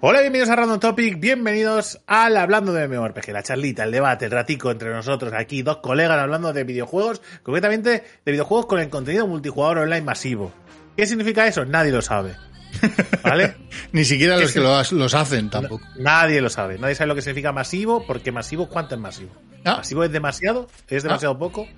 Hola, 0.00 0.20
bienvenidos 0.20 0.48
a 0.50 0.56
Random 0.56 0.80
Topic, 0.80 1.20
bienvenidos 1.20 2.00
al 2.08 2.36
Hablando 2.36 2.72
de 2.72 2.88
MMORPG, 2.88 3.28
la 3.28 3.44
charlita, 3.44 3.84
el 3.84 3.92
debate, 3.92 4.24
el 4.24 4.32
ratico 4.32 4.72
entre 4.72 4.92
nosotros 4.92 5.32
aquí, 5.36 5.62
dos 5.62 5.76
colegas 5.76 6.18
hablando 6.18 6.52
de 6.52 6.64
videojuegos, 6.64 7.22
concretamente 7.44 8.02
de 8.24 8.32
videojuegos 8.32 8.66
con 8.66 8.80
el 8.80 8.88
contenido 8.88 9.28
multijugador 9.28 9.78
online 9.78 10.02
masivo. 10.02 10.52
¿Qué 10.96 11.06
significa 11.06 11.46
eso? 11.46 11.64
Nadie 11.64 11.92
lo 11.92 12.02
sabe. 12.02 12.34
¿Vale? 13.22 13.54
Ni 13.92 14.04
siquiera 14.04 14.36
los 14.36 14.52
que 14.52 14.58
los, 14.58 15.14
hacen 15.14 15.48
tampoco. 15.48 15.84
nadie 15.96 16.40
lo 16.40 16.50
sabe. 16.50 16.76
Nadie 16.78 16.96
sabe 16.96 17.06
lo 17.06 17.14
que 17.14 17.22
significa 17.22 17.52
masivo, 17.52 18.04
porque 18.04 18.32
masivo, 18.32 18.68
¿cuánto 18.68 18.96
es 18.96 19.00
masivo? 19.00 19.30
Ah. 19.64 19.76
¿Masivo 19.76 20.02
es 20.02 20.10
demasiado? 20.10 20.68
¿Es 20.88 21.04
demasiado 21.04 21.34
ah. 21.34 21.38
poco? 21.38 21.68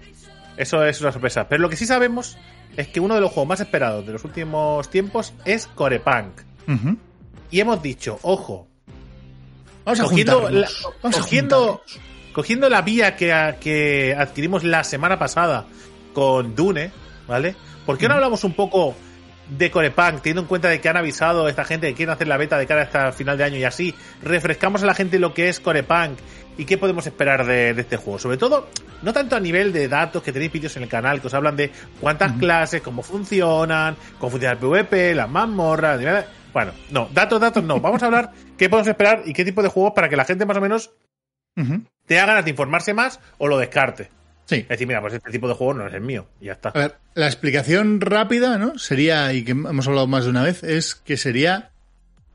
Eso 0.57 0.83
es 0.87 0.99
una 1.03 1.13
sorpresa. 1.13 1.49
Pero 1.51 1.61
lo 1.61 1.69
que 1.69 1.77
sí 1.77 1.85
sabemos 1.85 2.39
es 2.79 2.89
que 2.89 3.01
uno 3.01 3.15
de 3.15 3.21
los 3.21 3.31
juegos 3.31 3.49
más 3.49 3.61
esperados 3.61 4.07
de 4.07 4.13
los 4.15 4.25
últimos 4.25 4.89
tiempos 4.89 5.35
es 5.45 5.67
Corepunk 5.67 6.49
y 7.51 7.61
hemos 7.61 7.83
dicho, 7.83 8.19
ojo, 8.23 8.67
Vamos 9.85 10.01
a 10.01 10.03
cogiendo, 10.05 10.51
la, 10.51 10.69
cogiendo, 11.01 11.83
cogiendo, 12.33 12.69
la 12.69 12.83
vía 12.83 13.17
que, 13.17 13.55
que, 13.61 14.15
adquirimos 14.17 14.63
la 14.63 14.85
semana 14.85 15.19
pasada 15.19 15.67
con 16.13 16.55
Dune, 16.55 16.93
¿vale? 17.27 17.57
¿Por 17.87 17.97
qué 17.97 18.07
no 18.07 18.15
hablamos 18.15 18.45
un 18.45 18.53
poco 18.53 18.95
de 19.49 19.71
Corepunk, 19.71 20.21
teniendo 20.23 20.43
en 20.43 20.47
cuenta 20.47 20.69
de 20.69 20.81
que 20.81 20.89
han 20.89 20.97
avisado 20.97 21.47
a 21.47 21.51
esta 21.51 21.65
gente 21.65 21.89
que 21.89 21.95
quieren 21.95 22.13
hacer 22.13 22.29
la 22.29 22.37
beta 22.37 22.57
de 22.57 22.67
cara 22.67 22.83
hasta 22.83 23.13
final 23.13 23.37
de 23.37 23.45
año 23.45 23.57
y 23.57 23.65
así, 23.65 23.95
refrescamos 24.23 24.83
a 24.83 24.87
la 24.87 24.95
gente 24.95 25.19
lo 25.19 25.35
que 25.35 25.49
es 25.49 25.61
Corepunk 25.61 26.19
y 26.57 26.65
qué 26.65 26.79
podemos 26.79 27.07
esperar 27.07 27.45
de, 27.47 27.71
este 27.71 27.97
juego. 27.97 28.19
Sobre 28.19 28.37
todo, 28.37 28.69
no 29.03 29.13
tanto 29.13 29.35
a 29.35 29.41
nivel 29.41 29.73
de 29.73 29.89
datos 29.89 30.23
que 30.23 30.33
tenéis 30.33 30.53
vídeos 30.53 30.77
en 30.77 30.85
el 30.85 30.89
canal 30.89 31.21
que 31.21 31.27
os 31.27 31.35
hablan 31.35 31.57
de 31.57 31.73
cuántas 32.01 32.33
clases, 32.33 32.83
cómo 32.83 33.03
funcionan, 33.03 33.97
cómo 34.19 34.31
funciona 34.31 34.53
el 34.53 34.59
PvP, 34.59 35.15
las 35.15 35.29
mazmorras, 35.29 35.99
bueno, 36.53 36.73
no, 36.91 37.09
datos, 37.13 37.41
datos 37.41 37.65
no. 37.65 37.81
Vamos 37.81 38.03
a 38.03 38.07
hablar 38.07 38.33
qué 38.57 38.69
podemos 38.69 38.89
esperar 38.89 39.23
y 39.25 39.33
qué 39.33 39.45
tipo 39.45 39.63
de 39.63 39.69
juegos 39.69 39.93
para 39.95 40.09
que 40.09 40.17
la 40.17 40.25
gente 40.25 40.47
más 40.47 40.57
o 40.57 40.61
menos 40.61 40.91
te 42.07 42.19
haga 42.19 42.29
ganas 42.29 42.45
de 42.45 42.51
informarse 42.51 42.95
más 42.95 43.21
o 43.39 43.49
lo 43.49 43.59
descarte. 43.59 44.11
Sí. 44.47 44.57
Es 44.57 44.69
decir, 44.69 44.87
mira, 44.87 45.01
pues 45.01 45.15
este 45.15 45.31
tipo 45.31 45.47
de 45.47 45.55
juego 45.55 45.75
no 45.75 45.87
es 45.87 45.95
el 45.95 46.01
mío. 46.01 46.27
Y 46.41 46.47
ya 46.47 46.55
está. 46.55 46.71
A 46.71 46.79
ver, 46.79 46.97
la 47.15 47.27
explicación 47.27 48.01
rápida, 48.01 48.59
¿no? 48.59 48.79
Sería, 48.79 49.33
y 49.33 49.45
que 49.45 49.53
hemos 49.53 49.87
hablado 49.87 50.07
más 50.07 50.25
de 50.25 50.31
una 50.31 50.43
vez, 50.43 50.65
es 50.65 50.95
que 50.95 51.17
sería 51.17 51.71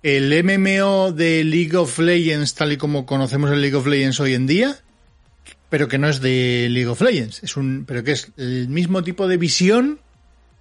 el 0.02 0.32
MMO 0.44 1.12
de 1.12 1.44
League 1.44 1.76
of 1.76 1.98
Legends, 2.00 2.54
tal 2.54 2.72
y 2.72 2.78
como 2.78 3.06
conocemos 3.06 3.52
el 3.52 3.62
League 3.62 3.76
of 3.76 3.88
Legends 3.88 4.20
hoy 4.20 4.36
en 4.36 4.46
día, 4.48 4.78
pero 5.70 5.88
que 5.88 5.98
no 5.98 6.08
es 6.08 6.22
de 6.22 6.68
League 6.70 6.88
of 6.88 7.02
Legends. 7.02 7.44
Es 7.44 7.58
un, 7.58 7.86
pero 7.88 8.04
que 8.04 8.12
es 8.12 8.32
el 8.38 8.70
mismo 8.70 9.04
tipo 9.04 9.28
de 9.28 9.38
visión 9.38 10.00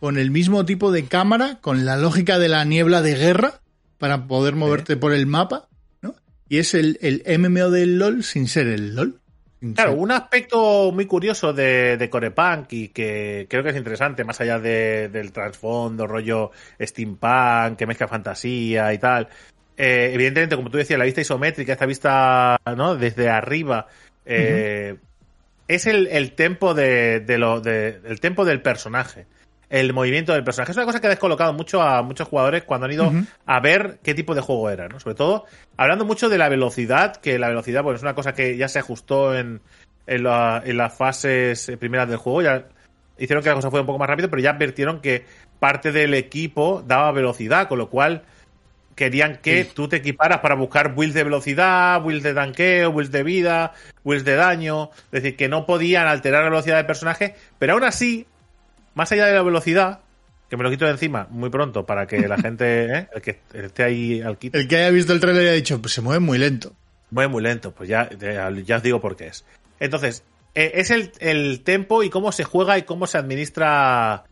con 0.04 0.18
el 0.18 0.30
mismo 0.30 0.66
tipo 0.66 0.92
de 0.92 1.06
cámara, 1.06 1.56
con 1.62 1.86
la 1.86 1.96
lógica 1.96 2.38
de 2.38 2.50
la 2.50 2.62
niebla 2.66 3.00
de 3.00 3.14
guerra, 3.14 3.62
para 3.96 4.26
poder 4.26 4.54
moverte 4.54 4.98
por 4.98 5.14
el 5.14 5.24
mapa, 5.26 5.66
¿no? 6.02 6.14
Y 6.46 6.58
es 6.58 6.74
el, 6.74 6.98
el 7.00 7.22
MMO 7.38 7.70
del 7.70 7.98
LOL 7.98 8.22
sin 8.22 8.46
ser 8.46 8.66
el 8.66 8.94
LOL. 8.94 9.18
Claro, 9.74 9.94
un 9.94 10.10
aspecto 10.10 10.92
muy 10.92 11.06
curioso 11.06 11.54
de, 11.54 11.96
de 11.96 12.10
Corepunk 12.10 12.70
y 12.74 12.88
que 12.88 13.46
creo 13.48 13.62
que 13.62 13.70
es 13.70 13.76
interesante, 13.76 14.24
más 14.24 14.38
allá 14.42 14.58
del 14.58 15.32
trasfondo, 15.32 16.06
rollo 16.06 16.50
steampunk, 16.78 17.78
que 17.78 17.86
mezcla 17.86 18.06
fantasía 18.06 18.92
y 18.92 18.98
tal. 18.98 19.26
Eh, 19.74 20.10
evidentemente, 20.12 20.54
como 20.54 20.68
tú 20.68 20.76
decías, 20.76 20.98
la 20.98 21.06
vista 21.06 21.22
isométrica, 21.22 21.72
esta 21.72 21.86
vista 21.86 22.60
¿no? 22.76 22.94
desde 22.94 23.30
arriba, 23.30 23.86
eh, 24.26 24.96
es 25.66 25.86
el, 25.86 26.08
el 26.08 26.32
tempo 26.32 26.74
de, 26.74 27.24
lo, 27.38 27.62
de, 27.62 28.02
el 28.04 28.20
tempo 28.20 28.44
del 28.44 28.60
personaje 28.60 29.24
el 29.68 29.92
movimiento 29.92 30.32
del 30.32 30.44
personaje. 30.44 30.72
Es 30.72 30.76
una 30.76 30.86
cosa 30.86 31.00
que 31.00 31.06
ha 31.06 31.10
descolocado 31.10 31.52
mucho 31.52 31.82
a 31.82 32.02
muchos 32.02 32.28
jugadores 32.28 32.64
cuando 32.64 32.86
han 32.86 32.92
ido 32.92 33.12
a 33.46 33.60
ver 33.60 33.98
qué 34.02 34.14
tipo 34.14 34.34
de 34.34 34.40
juego 34.40 34.70
era, 34.70 34.88
¿no? 34.88 35.00
Sobre 35.00 35.14
todo 35.14 35.46
hablando 35.76 36.04
mucho 36.04 36.28
de 36.28 36.38
la 36.38 36.48
velocidad, 36.48 37.16
que 37.16 37.38
la 37.38 37.48
velocidad 37.48 37.82
pues, 37.82 37.96
es 37.96 38.02
una 38.02 38.14
cosa 38.14 38.34
que 38.34 38.56
ya 38.56 38.68
se 38.68 38.78
ajustó 38.78 39.36
en, 39.36 39.60
en, 40.06 40.22
las 40.22 40.94
fases 40.96 41.72
primeras 41.78 42.08
del 42.08 42.18
juego. 42.18 42.42
Ya 42.42 42.66
hicieron 43.18 43.42
que 43.42 43.48
la 43.48 43.56
cosa 43.56 43.70
fuera 43.70 43.82
un 43.82 43.86
poco 43.86 43.98
más 43.98 44.08
rápido, 44.08 44.30
pero 44.30 44.42
ya 44.42 44.50
advirtieron 44.50 45.00
que 45.00 45.24
parte 45.58 45.92
del 45.92 46.14
equipo 46.14 46.82
daba 46.86 47.12
velocidad, 47.12 47.68
con 47.68 47.78
lo 47.78 47.88
cual 47.88 48.22
querían 48.94 49.38
que 49.38 49.64
tú 49.64 49.88
te 49.88 49.96
equiparas 49.96 50.38
para 50.38 50.54
buscar 50.54 50.94
builds 50.94 51.14
de 51.14 51.24
velocidad, 51.24 52.00
builds 52.00 52.22
de 52.22 52.34
tanqueo, 52.34 52.92
builds 52.92 53.10
de 53.10 53.22
vida, 53.22 53.72
builds 54.04 54.24
de 54.24 54.36
daño. 54.36 54.90
Es 55.06 55.22
decir, 55.22 55.36
que 55.36 55.48
no 55.48 55.66
podían 55.66 56.06
alterar 56.06 56.44
la 56.44 56.50
velocidad 56.50 56.76
del 56.76 56.86
personaje, 56.86 57.34
pero 57.58 57.74
aún 57.74 57.84
así 57.84 58.26
más 58.94 59.10
allá 59.12 59.26
de 59.26 59.34
la 59.34 59.42
velocidad, 59.42 60.00
que 60.48 60.56
me 60.56 60.62
lo 60.62 60.70
quito 60.70 60.84
de 60.84 60.92
encima 60.92 61.26
muy 61.30 61.50
pronto 61.50 61.84
para 61.86 62.06
que 62.06 62.28
la 62.28 62.36
gente, 62.36 62.84
¿eh? 62.98 63.08
el 63.14 63.22
que 63.22 63.40
esté 63.52 63.82
ahí 63.82 64.20
al 64.20 64.38
quito. 64.38 64.58
El 64.58 64.68
que 64.68 64.76
haya 64.76 64.90
visto 64.90 65.12
el 65.12 65.20
trailer 65.20 65.42
y 65.42 65.46
haya 65.48 65.56
dicho, 65.56 65.80
pues 65.80 65.94
se 65.94 66.00
mueve 66.00 66.20
muy 66.20 66.38
lento. 66.38 66.72
Mueve 67.10 67.30
muy 67.30 67.42
lento, 67.42 67.72
pues 67.72 67.88
ya, 67.88 68.08
ya, 68.10 68.76
os 68.76 68.82
digo 68.82 69.00
por 69.00 69.16
qué 69.16 69.28
es. 69.28 69.44
Entonces, 69.78 70.24
eh, 70.54 70.72
es 70.74 70.90
el, 70.90 71.12
el 71.20 71.60
tempo 71.62 72.02
y 72.02 72.10
cómo 72.10 72.32
se 72.32 72.44
juega 72.44 72.78
y 72.78 72.82
cómo 72.82 73.06
se 73.06 73.18
administra 73.18 74.24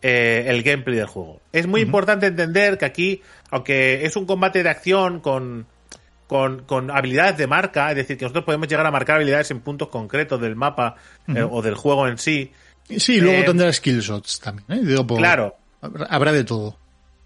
eh, 0.00 0.44
el 0.46 0.62
gameplay 0.62 0.96
del 0.96 1.06
juego. 1.06 1.40
Es 1.52 1.66
muy 1.66 1.80
importante 1.80 2.26
entender 2.26 2.78
que 2.78 2.84
aquí, 2.84 3.22
aunque 3.50 4.04
es 4.04 4.14
un 4.14 4.26
combate 4.26 4.62
de 4.62 4.68
acción 4.68 5.18
con, 5.18 5.66
con, 6.28 6.62
con, 6.62 6.92
habilidades 6.92 7.36
de 7.36 7.48
marca, 7.48 7.90
es 7.90 7.96
decir, 7.96 8.16
que 8.16 8.24
nosotros 8.24 8.44
podemos 8.44 8.68
llegar 8.68 8.86
a 8.86 8.92
marcar 8.92 9.16
habilidades 9.16 9.50
en 9.50 9.60
puntos 9.60 9.88
concretos 9.88 10.40
del 10.40 10.54
mapa 10.54 10.96
o 11.50 11.62
del 11.62 11.74
juego 11.74 12.06
en 12.06 12.18
sí, 12.18 12.52
Sí, 12.96 13.20
luego 13.20 13.40
eh, 13.40 13.44
tendrá 13.44 13.72
skill 13.72 14.00
shots 14.00 14.40
también. 14.40 14.88
¿eh? 14.88 15.04
claro. 15.16 15.56
Habrá 15.80 16.32
de 16.32 16.44
todo. 16.44 16.76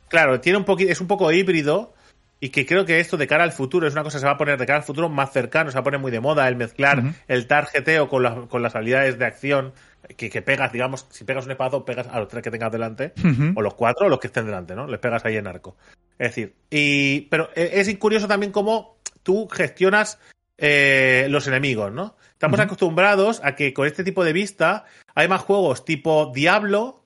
Claro, 0.08 0.40
tiene 0.40 0.58
un 0.58 0.66
es 0.80 1.00
un 1.00 1.06
poco 1.06 1.32
híbrido 1.32 1.94
y 2.38 2.50
que 2.50 2.66
creo 2.66 2.84
que 2.84 2.98
esto 2.98 3.16
de 3.16 3.26
cara 3.26 3.44
al 3.44 3.52
futuro 3.52 3.86
es 3.86 3.94
una 3.94 4.02
cosa 4.02 4.18
que 4.18 4.20
se 4.20 4.26
va 4.26 4.32
a 4.32 4.36
poner 4.36 4.58
de 4.58 4.66
cara 4.66 4.80
al 4.80 4.84
futuro 4.84 5.08
más 5.08 5.32
cercano, 5.32 5.70
se 5.70 5.76
va 5.76 5.80
a 5.80 5.84
poner 5.84 6.00
muy 6.00 6.10
de 6.10 6.20
moda 6.20 6.48
el 6.48 6.56
mezclar 6.56 7.14
el 7.28 7.46
targeteo 7.46 8.08
con, 8.08 8.48
con 8.48 8.62
las 8.62 8.74
habilidades 8.74 9.18
de 9.18 9.24
acción 9.24 9.72
que, 10.16 10.28
que, 10.28 10.42
pegas, 10.42 10.72
digamos, 10.72 11.06
si 11.10 11.24
pegas 11.24 11.46
un 11.46 11.52
espadazo, 11.52 11.84
pegas 11.84 12.08
a 12.08 12.18
los 12.18 12.28
tres 12.28 12.42
que 12.42 12.50
tengas 12.50 12.72
delante, 12.72 13.12
o 13.54 13.62
los 13.62 13.74
cuatro, 13.74 14.06
o 14.06 14.08
los 14.08 14.18
que 14.18 14.26
estén 14.26 14.44
delante, 14.44 14.74
¿no? 14.74 14.88
Les 14.88 14.98
pegas 14.98 15.24
ahí 15.24 15.36
en 15.36 15.46
arco. 15.46 15.76
Es 16.18 16.30
decir, 16.30 16.54
y, 16.68 17.22
pero 17.22 17.50
e, 17.54 17.80
es 17.80 17.96
curioso 17.96 18.26
también 18.26 18.50
cómo 18.50 18.96
tú 19.22 19.48
gestionas 19.48 20.18
eh, 20.64 21.26
los 21.28 21.48
enemigos, 21.48 21.92
¿no? 21.92 22.16
Estamos 22.34 22.60
acostumbrados 22.60 23.40
a 23.42 23.56
que 23.56 23.74
con 23.74 23.84
este 23.88 24.04
tipo 24.04 24.22
de 24.22 24.32
vista 24.32 24.84
hay 25.12 25.26
más 25.26 25.40
juegos 25.40 25.84
tipo 25.84 26.30
Diablo. 26.32 27.04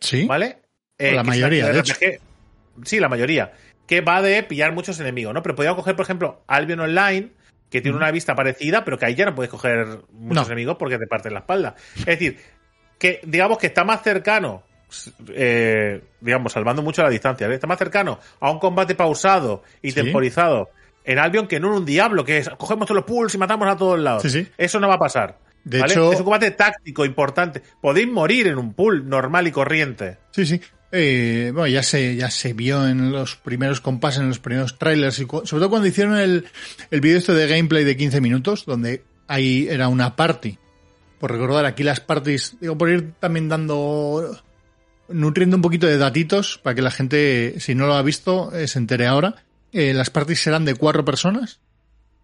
Sí. 0.00 0.26
¿Vale? 0.26 0.58
Eh, 0.98 1.12
la 1.12 1.24
mayoría, 1.24 1.68
de 1.72 1.80
hecho. 1.80 1.94
Sí, 2.84 3.00
la 3.00 3.08
mayoría. 3.08 3.54
Que 3.86 4.02
va 4.02 4.20
de 4.20 4.42
pillar 4.42 4.74
muchos 4.74 5.00
enemigos, 5.00 5.32
¿no? 5.32 5.42
Pero 5.42 5.54
podríamos 5.54 5.78
coger, 5.78 5.96
por 5.96 6.04
ejemplo, 6.04 6.44
Albion 6.46 6.80
Online, 6.80 7.30
que 7.70 7.80
tiene 7.80 7.96
una 7.96 8.10
vista 8.10 8.34
parecida, 8.34 8.84
pero 8.84 8.98
que 8.98 9.06
ahí 9.06 9.14
ya 9.14 9.24
no 9.24 9.34
puedes 9.34 9.50
coger 9.50 10.02
muchos 10.12 10.48
enemigos 10.48 10.76
porque 10.78 10.98
te 10.98 11.06
parten 11.06 11.32
la 11.32 11.40
espalda. 11.40 11.76
Es 11.96 12.04
decir, 12.04 12.38
que 12.98 13.20
digamos 13.24 13.56
que 13.56 13.68
está 13.68 13.82
más 13.82 14.02
cercano, 14.02 14.62
eh, 15.28 16.02
digamos, 16.20 16.52
salvando 16.52 16.82
mucho 16.82 17.02
la 17.02 17.08
distancia, 17.08 17.48
está 17.48 17.66
más 17.66 17.78
cercano 17.78 18.20
a 18.40 18.50
un 18.50 18.58
combate 18.58 18.94
pausado 18.94 19.62
y 19.80 19.92
temporizado 19.92 20.68
en 21.12 21.18
Albion 21.18 21.46
que 21.46 21.60
no 21.60 21.68
en 21.68 21.74
un 21.74 21.84
Diablo, 21.84 22.24
que 22.24 22.38
es, 22.38 22.48
cogemos 22.50 22.86
todos 22.86 22.96
los 22.96 23.04
pools 23.04 23.34
y 23.34 23.38
matamos 23.38 23.68
a 23.68 23.76
todos 23.76 23.98
lados. 23.98 24.24
Eso 24.56 24.80
no 24.80 24.88
va 24.88 24.94
a 24.94 24.98
pasar. 24.98 25.38
De 25.64 25.80
hecho, 25.80 26.12
es 26.12 26.18
un 26.18 26.24
combate 26.24 26.52
táctico 26.52 27.04
importante. 27.04 27.62
Podéis 27.80 28.08
morir 28.08 28.46
en 28.46 28.58
un 28.58 28.72
pool 28.72 29.08
normal 29.08 29.46
y 29.46 29.52
corriente. 29.52 30.18
Sí, 30.30 30.46
sí. 30.46 30.60
Eh, 30.92 31.52
bueno, 31.54 31.68
ya 31.68 31.82
se, 31.82 32.16
ya 32.16 32.30
se 32.30 32.52
vio 32.52 32.86
en 32.88 33.12
los 33.12 33.36
primeros 33.36 33.80
compases, 33.80 34.20
en 34.20 34.28
los 34.28 34.40
primeros 34.40 34.78
trailers, 34.78 35.18
y 35.20 35.26
sobre 35.26 35.44
todo 35.44 35.70
cuando 35.70 35.86
hicieron 35.86 36.16
el, 36.16 36.46
el 36.90 37.00
vídeo 37.00 37.18
este 37.18 37.32
de 37.32 37.46
gameplay 37.46 37.84
de 37.84 37.96
15 37.96 38.20
minutos, 38.20 38.64
donde 38.66 39.04
ahí 39.28 39.68
era 39.70 39.88
una 39.88 40.16
party. 40.16 40.58
Por 41.20 41.30
recordar 41.30 41.66
aquí 41.66 41.82
las 41.82 42.00
parties, 42.00 42.56
digo, 42.60 42.76
por 42.78 42.88
ir 42.88 43.12
también 43.20 43.48
dando, 43.48 44.36
nutriendo 45.08 45.56
un 45.56 45.62
poquito 45.62 45.86
de 45.86 45.98
datitos 45.98 46.58
para 46.58 46.74
que 46.74 46.82
la 46.82 46.90
gente, 46.90 47.54
si 47.58 47.74
no 47.74 47.86
lo 47.86 47.94
ha 47.94 48.02
visto, 48.02 48.52
eh, 48.54 48.66
se 48.66 48.78
entere 48.78 49.06
ahora. 49.06 49.36
Eh, 49.72 49.94
las 49.94 50.10
parties 50.10 50.40
serán 50.42 50.64
de 50.64 50.74
cuatro 50.74 51.04
personas, 51.04 51.60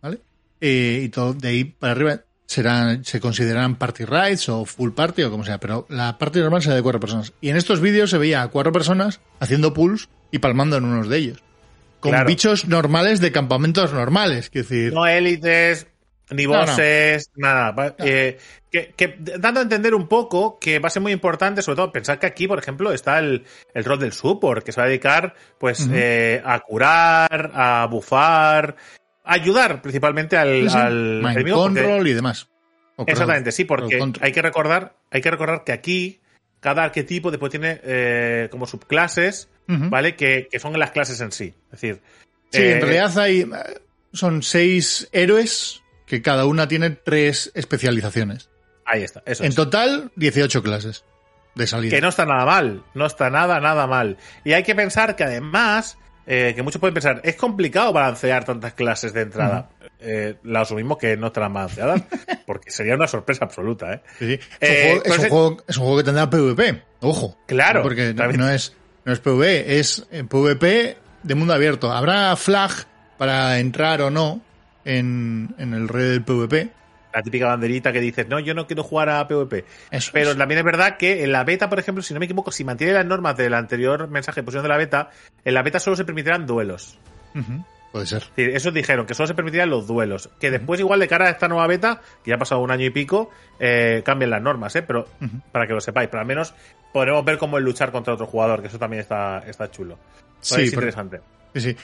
¿vale? 0.02 0.18
Eh, 0.60 1.02
y 1.04 1.08
todo 1.10 1.32
de 1.34 1.48
ahí 1.48 1.64
para 1.64 1.92
arriba 1.92 2.20
serán, 2.46 3.04
se 3.04 3.20
considerarán 3.20 3.76
party 3.76 4.04
rights 4.04 4.48
o 4.48 4.64
full 4.64 4.90
party 4.92 5.22
o 5.24 5.30
como 5.30 5.44
sea, 5.44 5.58
pero 5.58 5.86
la 5.88 6.16
party 6.18 6.40
normal 6.40 6.62
será 6.62 6.74
de 6.76 6.82
cuatro 6.82 7.00
personas. 7.00 7.32
Y 7.40 7.50
en 7.50 7.56
estos 7.56 7.80
vídeos 7.80 8.10
se 8.10 8.18
veía 8.18 8.42
a 8.42 8.48
cuatro 8.48 8.72
personas 8.72 9.20
haciendo 9.40 9.74
pulls 9.74 10.08
y 10.30 10.38
palmando 10.38 10.76
en 10.76 10.84
unos 10.84 11.08
de 11.08 11.18
ellos. 11.18 11.42
con 12.00 12.12
Claro. 12.12 12.28
bichos 12.28 12.66
normales 12.68 13.20
de 13.20 13.32
campamentos 13.32 13.92
normales. 13.92 14.50
Quiero 14.50 14.68
decir, 14.68 14.92
No 14.92 15.06
élites, 15.06 15.86
ni 16.30 16.44
No, 16.46 16.52
no. 16.54 16.58
bosses, 16.60 17.30
nada. 17.36 17.70
Va- 17.72 17.94
eh, 17.98 18.38
que, 18.70 18.92
que 18.96 19.16
dando 19.38 19.60
a 19.60 19.62
entender 19.62 19.94
un 19.94 20.08
poco 20.08 20.58
que 20.58 20.78
va 20.78 20.88
a 20.88 20.90
ser 20.90 21.02
muy 21.02 21.12
importante, 21.12 21.62
sobre 21.62 21.76
todo 21.76 21.92
pensar 21.92 22.18
que 22.18 22.26
aquí, 22.26 22.46
por 22.48 22.58
ejemplo, 22.58 22.92
está 22.92 23.18
el, 23.18 23.44
el 23.74 23.84
rol 23.84 23.98
del 23.98 24.12
support, 24.12 24.64
que 24.64 24.72
se 24.72 24.80
va 24.80 24.84
a 24.86 24.88
dedicar 24.88 25.34
pues 25.58 25.88
eh, 25.92 26.42
a 26.44 26.60
curar, 26.60 27.52
a 27.54 27.86
bufar, 27.90 28.76
a 29.24 29.32
ayudar 29.34 29.82
principalmente 29.82 30.36
al, 30.36 30.68
sí, 30.70 30.76
al 30.76 31.20
porque- 31.22 31.50
control 31.52 32.06
y 32.08 32.12
demás. 32.12 32.48
O 32.96 33.04
Exactamente, 33.06 33.52
sí, 33.52 33.64
porque 33.64 33.98
hay 34.22 34.32
que 34.32 34.40
recordar, 34.42 34.96
hay 35.10 35.20
que 35.20 35.30
recordar 35.30 35.64
que 35.64 35.72
aquí 35.72 36.20
cada 36.60 36.82
arquetipo 36.82 37.30
después 37.30 37.50
tiene 37.50 37.78
eh, 37.84 38.48
como 38.50 38.66
subclases. 38.66 39.48
¿vale? 39.68 40.14
Que, 40.14 40.46
que 40.50 40.60
son 40.60 40.78
las 40.78 40.92
clases 40.92 41.20
en 41.20 41.32
sí. 41.32 41.52
Es 41.66 41.80
decir, 41.80 42.00
Sí, 42.52 42.62
eh, 42.62 42.72
en 42.76 42.80
realidad 42.82 43.18
hay. 43.18 43.40
eh, 43.40 43.46
Son 44.12 44.40
seis 44.42 45.08
héroes 45.12 45.82
que 46.06 46.22
cada 46.22 46.46
una 46.46 46.68
tiene 46.68 46.90
tres 46.90 47.50
especializaciones. 47.54 48.48
ahí 48.84 49.02
está. 49.02 49.22
Eso 49.26 49.42
En 49.42 49.50
es. 49.50 49.54
total, 49.54 50.12
18 50.16 50.62
clases 50.62 51.04
de 51.54 51.66
salida. 51.66 51.94
Que 51.96 52.00
no 52.00 52.08
está 52.08 52.24
nada 52.26 52.44
mal, 52.46 52.82
no 52.94 53.06
está 53.06 53.30
nada, 53.30 53.60
nada 53.60 53.86
mal. 53.86 54.16
Y 54.44 54.52
hay 54.52 54.62
que 54.62 54.74
pensar 54.74 55.16
que 55.16 55.24
además, 55.24 55.98
eh, 56.26 56.52
que 56.54 56.62
muchos 56.62 56.80
pueden 56.80 56.94
pensar, 56.94 57.20
es 57.24 57.34
complicado 57.36 57.92
balancear 57.92 58.44
tantas 58.44 58.74
clases 58.74 59.12
de 59.12 59.22
entrada. 59.22 59.70
Eh, 59.98 60.36
lo 60.42 60.60
asumimos 60.60 60.98
que 60.98 61.16
no 61.16 61.28
estarán 61.28 61.54
balanceadas, 61.54 62.02
porque 62.46 62.70
sería 62.70 62.94
una 62.94 63.08
sorpresa 63.08 63.46
absoluta, 63.46 63.94
¿eh? 63.94 64.02
Sí, 64.18 64.26
sí. 64.36 64.40
Es, 64.60 64.70
Eh, 64.70 64.92
un 64.94 65.00
juego, 65.00 65.02
es, 65.14 65.18
un 65.24 65.28
juego, 65.30 65.56
es 65.66 65.76
un 65.78 65.82
juego 65.84 65.98
que 65.98 66.04
tendrá 66.04 66.30
PvP. 66.30 66.82
Ojo. 67.00 67.38
Claro, 67.46 67.82
Porque 67.82 68.08
no, 68.12 68.14
también. 68.14 68.40
no 68.40 68.50
es, 68.50 68.76
no 69.04 69.12
es 69.12 69.20
PvE, 69.20 69.78
es 69.80 70.06
PvP 70.28 70.96
de 71.22 71.34
mundo 71.34 71.54
abierto. 71.54 71.90
Habrá 71.92 72.36
flag 72.36 72.70
para 73.16 73.58
entrar 73.58 74.02
o 74.02 74.10
no 74.10 74.42
en, 74.86 75.54
en 75.58 75.74
el 75.74 75.88
red 75.88 76.10
del 76.12 76.22
PvP. 76.24 76.70
La 77.12 77.22
típica 77.22 77.46
banderita 77.46 77.92
que 77.92 78.00
dices, 78.00 78.28
no, 78.28 78.38
yo 78.40 78.52
no 78.54 78.66
quiero 78.66 78.82
jugar 78.82 79.08
a 79.08 79.26
PvP. 79.26 79.64
Eso 79.90 80.10
Pero 80.12 80.36
también 80.36 80.58
es 80.58 80.64
verdad 80.64 80.96
que 80.98 81.24
en 81.24 81.32
la 81.32 81.44
beta, 81.44 81.68
por 81.68 81.78
ejemplo, 81.78 82.02
si 82.02 82.12
no 82.14 82.20
me 82.20 82.26
equivoco, 82.26 82.50
si 82.52 82.62
mantiene 82.62 82.92
las 82.92 83.06
normas 83.06 83.36
del 83.38 83.54
anterior 83.54 84.08
mensaje 84.08 84.40
de 84.40 84.44
posición 84.44 84.62
de 84.64 84.68
la 84.68 84.76
beta, 84.76 85.10
en 85.44 85.54
la 85.54 85.62
beta 85.62 85.78
solo 85.78 85.96
se 85.96 86.04
permitirán 86.04 86.46
duelos. 86.46 86.98
Puede 87.92 88.06
ser. 88.06 88.22
Es 88.22 88.36
decir, 88.36 88.56
eso 88.56 88.70
dijeron, 88.70 89.06
que 89.06 89.14
solo 89.14 89.26
se 89.28 89.34
permitirían 89.34 89.70
los 89.70 89.86
duelos. 89.86 90.28
Que 90.38 90.50
después, 90.50 90.78
igual 90.80 91.00
de 91.00 91.08
cara 91.08 91.26
a 91.26 91.30
esta 91.30 91.48
nueva 91.48 91.66
beta, 91.66 92.02
que 92.22 92.30
ya 92.30 92.34
ha 92.34 92.38
pasado 92.38 92.60
un 92.60 92.70
año 92.70 92.84
y 92.84 92.90
pico, 92.90 93.30
eh, 93.58 94.02
cambien 94.04 94.28
las 94.30 94.42
normas, 94.42 94.76
¿eh? 94.76 94.82
Pero 94.82 95.08
para 95.52 95.66
que 95.66 95.72
lo 95.72 95.80
sepáis, 95.80 96.08
pero 96.10 96.20
al 96.20 96.26
menos 96.26 96.54
podremos 96.92 97.24
ver 97.24 97.38
cómo 97.38 97.56
es 97.56 97.64
luchar 97.64 97.92
contra 97.92 98.12
otro 98.12 98.26
jugador, 98.26 98.60
que 98.60 98.66
eso 98.68 98.78
también 98.78 99.00
está, 99.00 99.38
está 99.46 99.70
chulo. 99.70 99.98
Sí, 100.40 100.54
es 100.62 100.70
por- 100.70 100.82
interesante. 100.82 101.20
Sí, 101.56 101.60
sí. 101.72 101.76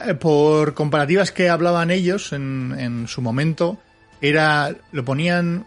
Eh, 0.00 0.14
Por 0.14 0.74
comparativas 0.74 1.30
que 1.32 1.48
hablaban 1.48 1.90
ellos 1.90 2.32
en, 2.32 2.74
en 2.78 3.06
su 3.08 3.20
momento, 3.22 3.78
era 4.20 4.74
lo 4.92 5.04
ponían 5.04 5.66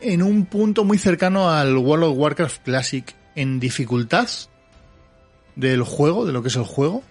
en 0.00 0.22
un 0.22 0.46
punto 0.46 0.84
muy 0.84 0.98
cercano 0.98 1.50
al 1.50 1.76
World 1.76 2.04
of 2.04 2.18
Warcraft 2.18 2.62
Classic 2.64 3.14
en 3.34 3.58
dificultad 3.58 4.28
del 5.56 5.82
juego, 5.82 6.26
de 6.26 6.32
lo 6.32 6.42
que 6.42 6.48
es 6.48 6.56
el 6.56 6.64
juego. 6.64 7.02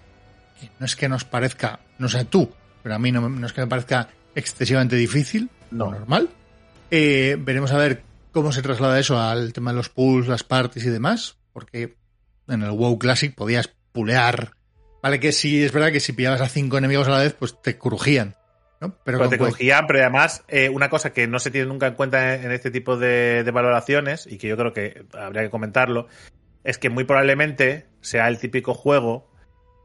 No 0.79 0.85
es 0.85 0.95
que 0.95 1.09
nos 1.09 1.25
parezca, 1.25 1.79
no 1.97 2.07
sé 2.07 2.25
tú, 2.25 2.49
pero 2.81 2.95
a 2.95 2.99
mí 2.99 3.11
no, 3.11 3.45
es 3.45 3.53
que 3.53 3.61
me 3.61 3.67
parezca 3.67 4.09
excesivamente 4.35 4.95
difícil, 4.95 5.49
No. 5.71 5.91
normal. 5.91 6.29
Eh, 6.91 7.35
veremos 7.39 7.71
a 7.71 7.77
ver 7.77 8.03
cómo 8.31 8.51
se 8.51 8.61
traslada 8.61 8.99
eso 8.99 9.19
al 9.19 9.51
tema 9.53 9.71
de 9.71 9.77
los 9.77 9.89
pools, 9.89 10.27
las 10.27 10.43
parties 10.43 10.85
y 10.85 10.89
demás, 10.89 11.35
porque 11.51 11.97
en 12.47 12.61
el 12.61 12.71
WoW 12.71 12.97
Classic 12.99 13.33
podías 13.35 13.69
pulear 13.91 14.51
Vale, 15.03 15.19
que 15.19 15.33
sí, 15.33 15.61
es 15.61 15.73
verdad 15.73 15.91
que 15.91 15.99
si 15.99 16.13
pillabas 16.13 16.39
a 16.39 16.47
cinco 16.47 16.77
enemigos 16.77 17.09
a 17.09 17.11
la 17.11 17.19
vez, 17.19 17.33
pues 17.33 17.61
te 17.61 17.77
crujían. 17.77 18.37
¿no? 18.79 18.95
Pero 19.03 19.27
te 19.27 19.37
cogían, 19.37 19.85
pero 19.85 19.99
además, 19.99 20.45
eh, 20.47 20.69
una 20.69 20.89
cosa 20.89 21.11
que 21.11 21.27
no 21.27 21.39
se 21.39 21.51
tiene 21.51 21.67
nunca 21.67 21.87
en 21.87 21.95
cuenta 21.95 22.35
en, 22.35 22.45
en 22.45 22.51
este 22.51 22.71
tipo 22.71 22.95
de, 22.95 23.43
de 23.43 23.51
valoraciones, 23.51 24.25
y 24.25 24.37
que 24.37 24.47
yo 24.47 24.55
creo 24.55 24.71
que 24.71 25.05
habría 25.13 25.43
que 25.43 25.49
comentarlo, 25.49 26.07
es 26.63 26.77
que 26.77 26.89
muy 26.89 27.03
probablemente 27.03 27.87
sea 27.99 28.29
el 28.29 28.39
típico 28.39 28.73
juego, 28.73 29.29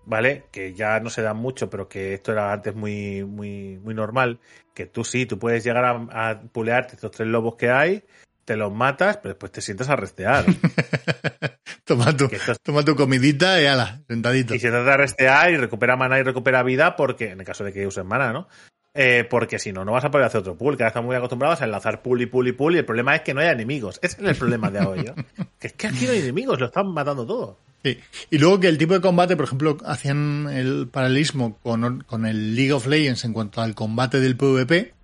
¿vale? 0.04 0.44
Que 0.52 0.72
ya 0.72 1.00
no 1.00 1.10
se 1.10 1.22
da 1.22 1.34
mucho, 1.34 1.68
pero 1.68 1.88
que 1.88 2.14
esto 2.14 2.30
era 2.30 2.52
antes 2.52 2.76
muy, 2.76 3.24
muy, 3.24 3.78
muy 3.78 3.94
normal, 3.94 4.38
que 4.72 4.86
tú 4.86 5.02
sí, 5.02 5.26
tú 5.26 5.36
puedes 5.36 5.64
llegar 5.64 5.84
a, 5.84 6.30
a 6.30 6.40
pulearte 6.42 6.94
estos 6.94 7.10
tres 7.10 7.26
lobos 7.26 7.56
que 7.56 7.70
hay, 7.70 8.04
te 8.48 8.56
los 8.56 8.72
matas, 8.72 9.18
pero 9.18 9.34
después 9.34 9.52
te 9.52 9.60
sientas 9.60 9.90
a 9.90 9.96
restear. 9.96 10.46
toma, 11.84 12.16
tu, 12.16 12.28
Que 12.28 12.36
esto 12.36 12.52
es- 12.52 12.60
toma 12.62 12.82
tu 12.82 12.96
comidita 12.96 13.60
y 13.60 13.66
ala, 13.66 14.00
sentadito. 14.08 14.54
Y 14.54 14.58
se 14.58 14.70
trata 14.70 14.90
de 14.92 14.96
restear 14.96 15.50
y 15.50 15.56
recupera 15.58 15.96
mana 15.96 16.18
y 16.18 16.22
recupera 16.22 16.62
vida, 16.62 16.96
porque, 16.96 17.30
en 17.32 17.40
el 17.40 17.46
caso 17.46 17.62
de 17.64 17.72
que 17.72 17.86
uses 17.86 18.04
mana, 18.04 18.32
¿no? 18.32 18.48
Eh, 18.94 19.26
porque 19.28 19.58
si 19.58 19.70
no, 19.70 19.84
no 19.84 19.92
vas 19.92 20.04
a 20.06 20.10
poder 20.10 20.26
hacer 20.26 20.40
otro 20.40 20.56
pool, 20.56 20.76
que 20.76 20.82
ahora 20.82 20.88
están 20.88 21.04
muy 21.04 21.14
acostumbrados 21.14 21.60
a 21.60 21.66
enlazar 21.66 22.00
pool 22.02 22.22
y 22.22 22.26
pool 22.26 22.48
y 22.48 22.52
pool, 22.52 22.74
y 22.74 22.78
el 22.78 22.84
problema 22.86 23.14
es 23.14 23.20
que 23.20 23.34
no 23.34 23.40
hay 23.40 23.48
enemigos. 23.48 23.98
Ese 24.02 24.16
es 24.22 24.28
el 24.28 24.34
problema 24.36 24.70
de 24.70 24.80
hoy, 24.80 25.02
¿no? 25.04 25.14
Que 25.60 25.66
es 25.68 25.72
que 25.74 25.88
aquí 25.88 26.06
no 26.06 26.12
hay 26.12 26.20
enemigos, 26.20 26.58
lo 26.58 26.66
están 26.66 26.88
matando 26.92 27.26
todo. 27.26 27.58
Sí. 27.84 27.98
Y 28.30 28.38
luego 28.38 28.58
que 28.58 28.68
el 28.68 28.78
tipo 28.78 28.94
de 28.94 29.00
combate, 29.00 29.36
por 29.36 29.44
ejemplo, 29.44 29.76
hacían 29.84 30.48
el 30.50 30.88
paralelismo 30.90 31.58
con, 31.58 32.00
con 32.04 32.26
el 32.26 32.56
League 32.56 32.72
of 32.72 32.86
Legends 32.86 33.24
en 33.24 33.32
cuanto 33.32 33.60
al 33.60 33.74
combate 33.74 34.18
del 34.20 34.36
PvP 34.36 34.94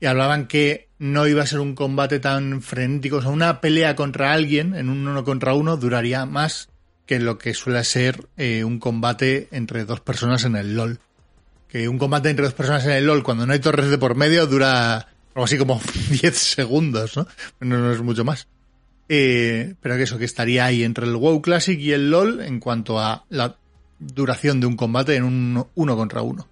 y 0.00 0.06
hablaban 0.06 0.46
que 0.46 0.88
no 0.98 1.26
iba 1.26 1.42
a 1.42 1.46
ser 1.46 1.60
un 1.60 1.74
combate 1.74 2.20
tan 2.20 2.62
frenético, 2.62 3.16
o 3.16 3.22
sea, 3.22 3.30
una 3.30 3.60
pelea 3.60 3.96
contra 3.96 4.32
alguien 4.32 4.74
en 4.74 4.88
un 4.88 5.06
uno 5.06 5.24
contra 5.24 5.54
uno 5.54 5.76
duraría 5.76 6.26
más 6.26 6.68
que 7.06 7.18
lo 7.20 7.38
que 7.38 7.54
suele 7.54 7.84
ser 7.84 8.26
eh, 8.36 8.64
un 8.64 8.78
combate 8.78 9.48
entre 9.50 9.84
dos 9.84 10.00
personas 10.00 10.44
en 10.44 10.56
el 10.56 10.74
LOL. 10.74 11.00
Que 11.68 11.88
un 11.88 11.98
combate 11.98 12.30
entre 12.30 12.44
dos 12.44 12.54
personas 12.54 12.84
en 12.86 12.92
el 12.92 13.06
LOL 13.06 13.22
cuando 13.22 13.46
no 13.46 13.52
hay 13.52 13.58
torres 13.58 13.90
de 13.90 13.98
por 13.98 14.14
medio 14.14 14.46
dura 14.46 15.08
algo 15.34 15.44
así 15.44 15.58
como 15.58 15.80
10 16.10 16.36
segundos, 16.36 17.16
¿no? 17.16 17.26
No, 17.60 17.78
no 17.78 17.92
es 17.92 18.00
mucho 18.00 18.24
más. 18.24 18.46
Eh, 19.08 19.74
pero 19.82 19.96
que 19.96 20.04
eso, 20.04 20.18
que 20.18 20.24
estaría 20.24 20.64
ahí 20.64 20.82
entre 20.82 21.06
el 21.06 21.16
WoW 21.16 21.42
Classic 21.42 21.78
y 21.78 21.92
el 21.92 22.10
LOL 22.10 22.40
en 22.40 22.60
cuanto 22.60 22.98
a 22.98 23.24
la 23.28 23.56
duración 23.98 24.60
de 24.60 24.66
un 24.66 24.76
combate 24.76 25.16
en 25.16 25.24
un 25.24 25.66
uno 25.74 25.96
contra 25.96 26.22
uno. 26.22 26.46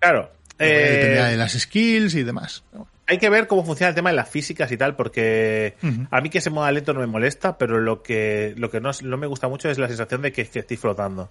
Claro. 0.00 0.30
Ya 0.58 0.66
eh, 0.66 0.90
dependerá 0.92 1.28
de 1.28 1.36
las 1.36 1.52
skills 1.52 2.14
y 2.14 2.22
demás. 2.22 2.64
Hay 3.06 3.18
que 3.18 3.28
ver 3.28 3.46
cómo 3.48 3.64
funciona 3.64 3.88
el 3.90 3.94
tema 3.94 4.10
de 4.10 4.16
las 4.16 4.28
físicas 4.30 4.70
y 4.72 4.76
tal, 4.78 4.96
porque 4.96 5.74
a 6.10 6.20
mí 6.20 6.30
que 6.30 6.40
se 6.40 6.48
mueva 6.50 6.72
lento 6.72 6.94
no 6.94 7.00
me 7.00 7.06
molesta, 7.06 7.58
pero 7.58 7.78
lo 7.78 8.02
que, 8.02 8.54
lo 8.56 8.70
que 8.70 8.80
no, 8.80 8.90
no 9.02 9.16
me 9.18 9.26
gusta 9.26 9.46
mucho 9.48 9.68
es 9.68 9.76
la 9.78 9.88
sensación 9.88 10.22
de 10.22 10.32
que, 10.32 10.46
que 10.46 10.60
estoy 10.60 10.76
flotando. 10.76 11.30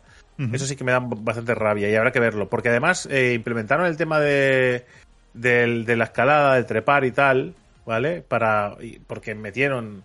Eso 0.53 0.65
sí 0.65 0.75
que 0.75 0.83
me 0.83 0.91
da 0.91 0.99
bastante 0.99 1.55
rabia 1.55 1.89
y 1.89 1.95
habrá 1.95 2.11
que 2.11 2.19
verlo. 2.19 2.47
Porque 2.49 2.69
además 2.69 3.07
eh, 3.09 3.33
implementaron 3.33 3.85
el 3.87 3.97
tema 3.97 4.19
de, 4.19 4.85
del- 5.33 5.85
de 5.85 5.95
la 5.95 6.03
escalada, 6.05 6.55
del 6.55 6.65
trepar 6.65 7.05
y 7.05 7.11
tal, 7.11 7.53
¿vale? 7.85 8.21
Para, 8.21 8.75
porque 9.07 9.33
metieron 9.35 10.03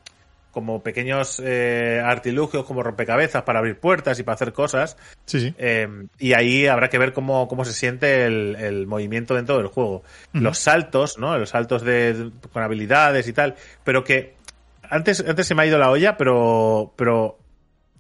como 0.51 0.83
pequeños 0.83 1.41
eh, 1.45 2.03
artilugios, 2.05 2.65
como 2.65 2.83
rompecabezas 2.83 3.43
para 3.43 3.59
abrir 3.59 3.79
puertas 3.79 4.19
y 4.19 4.23
para 4.23 4.35
hacer 4.35 4.53
cosas. 4.53 4.97
Sí, 5.27 5.41
sí. 5.41 5.55
Eh, 5.59 5.89
y 6.19 6.33
ahí 6.33 6.67
habrá 6.67 6.89
que 6.89 6.99
ver 6.99 7.13
cómo, 7.13 7.49
cómo 7.49 7.65
se 7.65 7.73
siente 7.73 8.25
el, 8.25 8.57
el 8.57 8.87
movimiento 8.87 9.35
dentro 9.35 9.59
del 9.59 9.69
juego. 9.69 10.03
Los 10.33 10.59
saltos, 10.59 11.19
¿no? 11.19 11.39
Los 11.39 11.51
saltos 11.51 11.83
de, 11.83 12.31
con 12.53 12.63
habilidades 12.63 13.29
y 13.29 13.33
tal. 13.33 13.55
Pero 13.85 14.05
que 14.05 14.35
antes, 14.83 15.25
antes 15.27 15.47
se 15.47 15.55
me 15.55 15.63
ha 15.63 15.67
ido 15.67 15.79
la 15.79 15.91
olla, 15.91 16.17
pero, 16.17 16.93
pero 16.97 17.39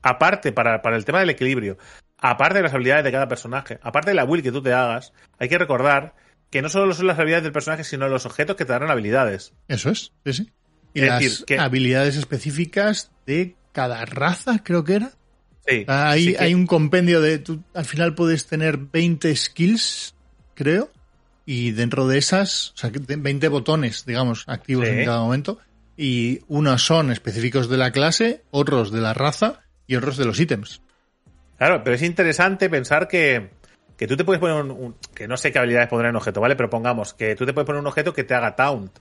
aparte, 0.03 0.53
para, 0.53 0.83
para 0.83 0.97
el 0.97 1.05
tema 1.05 1.21
del 1.21 1.31
equilibrio, 1.31 1.79
aparte 2.19 2.59
de 2.59 2.63
las 2.63 2.75
habilidades 2.75 3.05
de 3.05 3.13
cada 3.13 3.29
personaje, 3.29 3.79
aparte 3.83 4.11
de 4.11 4.15
la 4.15 4.25
will 4.25 4.43
que 4.43 4.53
tú 4.53 4.63
te 4.63 4.73
hagas, 4.73 5.13
hay 5.39 5.49
que 5.49 5.59
recordar 5.59 6.15
que 6.51 6.63
no 6.63 6.69
solo 6.69 6.95
son 6.95 7.07
las 7.07 7.19
habilidades 7.19 7.45
del 7.45 7.53
personaje, 7.53 7.85
sino 7.85 8.09
los 8.09 8.27
objetos 8.27 8.57
que 8.57 8.65
te 8.65 8.73
darán 8.73 8.91
habilidades. 8.91 9.53
Eso 9.69 9.91
es, 9.91 10.13
sí, 10.25 10.33
sí. 10.33 10.53
Y 10.99 11.03
Es 11.05 11.09
las 11.09 11.21
decir, 11.21 11.45
que- 11.47 11.59
habilidades 11.59 12.17
específicas 12.17 13.11
de 13.27 13.55
cada 13.73 14.05
raza, 14.05 14.63
creo 14.65 14.85
que 14.85 14.95
era. 14.95 15.11
Sí, 15.67 15.85
Hay, 15.87 16.25
sí 16.25 16.33
que- 16.35 16.43
hay 16.45 16.55
un 16.55 16.67
compendio 16.67 17.21
de. 17.21 17.39
Tú, 17.39 17.63
al 17.75 17.85
final 17.85 18.15
puedes 18.15 18.47
tener 18.47 18.77
20 18.79 19.35
skills, 19.37 20.15
creo. 20.55 20.91
Y 21.45 21.73
dentro 21.73 22.07
de 22.09 22.19
esas, 22.19 22.73
o 22.75 22.77
sea, 22.77 22.91
que 22.91 22.99
de- 22.99 23.17
20 23.17 23.49
botones, 23.49 24.05
digamos, 24.07 24.45
activos 24.47 24.87
Sí. 24.87 24.93
en 24.95 25.05
cada 25.05 25.21
momento. 25.21 25.59
Y 25.97 26.41
unos 26.49 26.85
son 26.85 27.11
específicos 27.11 27.69
de 27.69 27.77
la 27.77 27.91
clase, 27.91 28.43
otros 28.51 28.93
de 28.93 29.01
la 29.01 29.15
raza 29.15 29.61
y 29.87 29.97
otros 29.97 30.17
de 30.17 30.25
los 30.27 30.39
ítems. 30.39 30.81
Claro, 31.57 31.83
pero 31.83 31.97
es 31.97 32.03
interesante 32.03 32.71
pensar 32.71 33.09
que, 33.09 33.51
que 33.97 34.07
tú 34.07 34.17
te 34.17 34.25
puedes 34.25 34.41
poner 34.41 34.63
un, 34.63 34.71
un- 34.71 34.97
que 35.15 35.27
no 35.27 35.37
sé 35.37 35.51
qué 35.51 35.59
habilidades 35.59 35.89
pondrá 35.89 36.09
en 36.11 36.17
objeto, 36.17 36.41
¿vale? 36.41 36.55
Pero 36.55 36.71
pongamos 36.71 37.15
que 37.15 37.35
tú 37.35 37.45
te 37.47 37.53
puedes 37.53 37.67
poner 37.67 37.81
un 37.81 37.87
objeto 37.89 38.13
que 38.13 38.23
te 38.25 38.35
haga 38.35 38.55
taunt, 38.55 38.93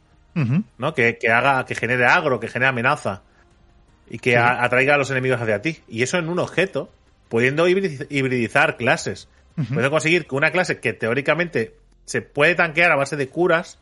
¿no? 0.78 0.94
Que, 0.94 1.18
que 1.18 1.30
haga, 1.30 1.66
que 1.66 1.76
genere 1.76 2.06
agro, 2.06 2.40
que 2.40 2.48
genere 2.48 2.70
amenaza. 2.70 3.22
Y 4.10 4.20
que 4.20 4.32
Sí. 4.32 4.36
a- 4.38 4.64
atraiga 4.64 4.96
a 4.96 4.98
los 4.98 5.12
enemigos 5.12 5.42
hacia 5.42 5.62
ti. 5.62 5.80
Y 5.88 6.04
eso 6.04 6.18
en 6.18 6.30
un 6.30 6.40
objeto, 6.40 6.90
pudiendo 7.30 7.68
hibridiz- 7.68 8.08
hibridizar 8.10 8.78
clases. 8.78 9.28
Puedes 9.74 9.90
conseguir 9.90 10.28
que 10.28 10.36
una 10.36 10.52
clase 10.52 10.80
que 10.80 10.94
teóricamente 10.94 11.76
se 12.06 12.22
puede 12.22 12.54
tanquear 12.56 12.92
a 12.92 12.96
base 12.96 13.16
de 13.16 13.28
curas, 13.28 13.80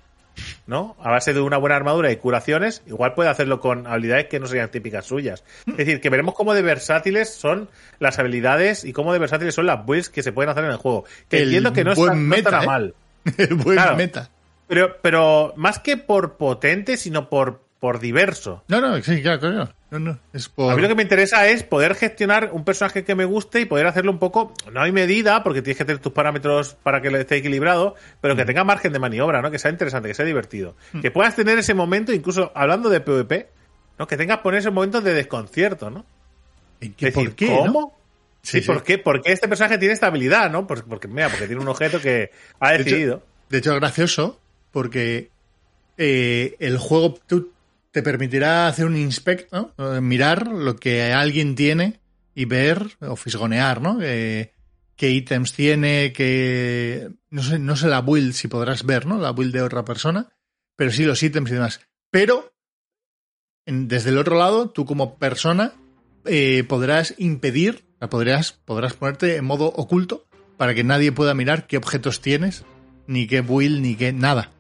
¿no? 0.68 0.96
A 1.04 1.12
base 1.12 1.34
de 1.34 1.42
una 1.42 1.58
buena 1.58 1.76
armadura 1.76 2.12
y 2.12 2.16
curaciones, 2.16 2.82
igual 2.88 3.14
puede 3.14 3.30
hacerlo 3.30 3.60
con 3.60 3.86
habilidades 3.86 4.28
que 4.28 4.40
no 4.40 4.48
serían 4.48 4.72
típicas 4.72 5.06
suyas. 5.06 5.44
Es 5.68 5.78
decir, 5.78 6.00
que 6.02 6.10
veremos 6.10 6.34
cómo 6.34 6.54
de 6.54 6.62
versátiles 6.62 7.34
son 7.34 7.70
las 8.00 8.18
habilidades 8.20 8.84
y 8.86 8.94
cómo 8.94 9.12
de 9.14 9.20
versátiles 9.20 9.54
son 9.54 9.66
las 9.68 9.86
builds 9.86 10.10
que 10.10 10.24
se 10.24 10.32
pueden 10.32 10.50
hacer 10.50 10.64
en 10.64 10.72
el 10.72 10.78
juego. 10.78 11.04
Que 11.30 11.38
El 11.38 11.44
entiendo 11.44 11.74
que 11.74 11.84
no, 11.84 11.92
está, 11.92 12.06
no 12.06 12.16
meta, 12.16 12.38
estará 12.50 12.64
¿eh? 12.64 12.68
mal. 12.68 12.96
El 13.38 13.54
buen 13.56 13.76
Claro. 13.78 13.96
meta. 13.98 14.30
Pero, 14.68 14.98
pero 15.02 15.54
más 15.58 15.80
que 15.80 15.98
por 15.98 16.38
potente, 16.38 16.98
sino 16.98 17.30
por, 17.30 17.62
por 17.80 18.00
diverso. 18.00 18.64
No, 18.68 18.82
no, 18.82 19.02
sí, 19.04 19.22
claro, 19.22 19.40
claro. 19.40 19.70
No, 19.92 20.00
no, 20.00 20.20
es 20.34 20.50
por... 20.50 20.74
A 20.74 20.76
mí 20.76 20.82
lo 20.82 20.88
que 20.88 20.96
me 20.96 21.04
interesa 21.04 21.48
es 21.48 21.64
poder 21.64 21.94
gestionar 21.96 22.50
un 22.52 22.66
personaje 22.66 23.04
que 23.04 23.14
me 23.16 23.24
guste 23.26 23.62
y 23.62 23.66
poder 23.66 23.86
hacerlo 23.88 24.12
un 24.12 24.18
poco, 24.20 24.54
no 24.74 24.82
hay 24.82 24.92
medida, 24.92 25.44
porque 25.44 25.62
tienes 25.62 25.78
que 25.78 25.86
tener 25.86 26.02
tus 26.02 26.12
parámetros 26.12 26.76
para 26.84 27.02
que 27.02 27.08
esté 27.10 27.38
equilibrado, 27.38 27.96
pero 28.20 28.36
que 28.36 28.44
tenga 28.44 28.64
margen 28.64 28.92
de 28.92 29.00
maniobra, 29.00 29.42
¿no? 29.42 29.52
Que 29.52 29.60
sea 29.60 29.72
interesante, 29.72 30.10
que 30.10 30.16
sea 30.16 30.26
divertido. 30.26 30.76
Que 31.02 31.12
puedas 31.12 31.36
tener 31.36 31.58
ese 31.60 31.74
momento, 31.76 32.12
incluso 32.12 32.52
hablando 32.56 32.90
de 32.90 33.00
PvP, 33.02 33.50
¿no? 34.00 34.08
Que 34.08 34.18
tengas 34.18 34.40
poner 34.40 34.60
esos 34.62 34.74
momentos 34.74 35.04
de 35.04 35.14
desconcierto, 35.14 35.90
¿no? 35.92 36.06
¿Y 36.82 36.90
qué- 36.90 37.06
decir, 37.08 37.30
¿Por 37.30 37.36
qué? 37.36 37.50
no? 37.50 37.58
¿Cómo? 37.60 37.98
Sí, 38.42 38.58
Sí, 38.58 38.62
sí. 38.62 38.68
¿por 38.68 38.84
qué? 38.84 38.98
¿Por 38.98 39.22
qué 39.22 39.32
este 39.32 39.48
personaje 39.48 39.78
tiene 39.78 39.94
esta 39.94 40.08
habilidad, 40.08 40.52
no? 40.52 40.68
Porque, 40.68 40.84
porque, 40.90 41.08
mira, 41.08 41.30
porque 41.30 41.48
tiene 41.48 41.62
un 41.62 41.68
objeto 41.68 42.02
que 42.02 42.32
ha 42.60 42.70
De 42.72 42.76
hecho- 42.76 42.84
decidido. 42.84 43.24
De 43.50 43.60
hecho, 43.60 43.72
es 43.74 43.80
gracioso 43.80 44.40
porque 44.76 45.32
eh, 45.98 46.58
el 46.60 46.78
juego 46.78 47.18
te 47.92 48.04
permitirá 48.04 48.68
hacer 48.68 48.86
un 48.86 48.98
inspect, 48.98 49.54
¿no? 49.54 49.74
Eh, 49.78 50.02
mirar 50.02 50.48
lo 50.48 50.76
que 50.76 51.14
alguien 51.14 51.56
tiene 51.56 52.02
y 52.34 52.44
ver 52.44 52.98
o 53.00 53.16
fisgonear, 53.16 53.82
¿no? 53.82 54.00
Eh, 54.02 54.52
qué 54.98 55.12
ítems 55.12 55.54
tiene, 55.54 56.12
qué... 56.12 57.10
No 57.30 57.42
sé, 57.42 57.58
no 57.58 57.78
sé 57.78 57.88
la 57.88 58.02
build 58.02 58.34
si 58.34 58.50
podrás 58.50 58.86
ver, 58.86 59.06
¿no? 59.06 59.18
La 59.18 59.32
build 59.32 59.54
de 59.54 59.62
otra 59.62 59.86
persona, 59.86 60.28
pero 60.76 60.92
sí 60.92 61.06
los 61.06 61.24
ítems 61.24 61.52
y 61.52 61.54
demás. 61.54 61.80
Pero 62.12 62.54
desde 63.66 64.10
el 64.10 64.18
otro 64.18 64.38
lado, 64.38 64.72
tú 64.72 64.84
como 64.84 65.18
persona 65.18 65.72
eh, 66.26 66.66
podrás 66.68 67.16
impedir, 67.18 67.86
podrás, 68.10 68.52
podrás 68.52 68.92
ponerte 68.92 69.38
en 69.38 69.46
modo 69.46 69.68
oculto 69.68 70.28
para 70.58 70.76
que 70.76 70.84
nadie 70.84 71.14
pueda 71.14 71.34
mirar 71.34 71.66
qué 71.66 71.78
objetos 71.78 72.20
tienes, 72.20 72.66
ni 73.08 73.28
qué 73.28 73.40
build, 73.40 73.82
ni 73.82 73.96
qué 73.96 74.12
nada. 74.12 74.52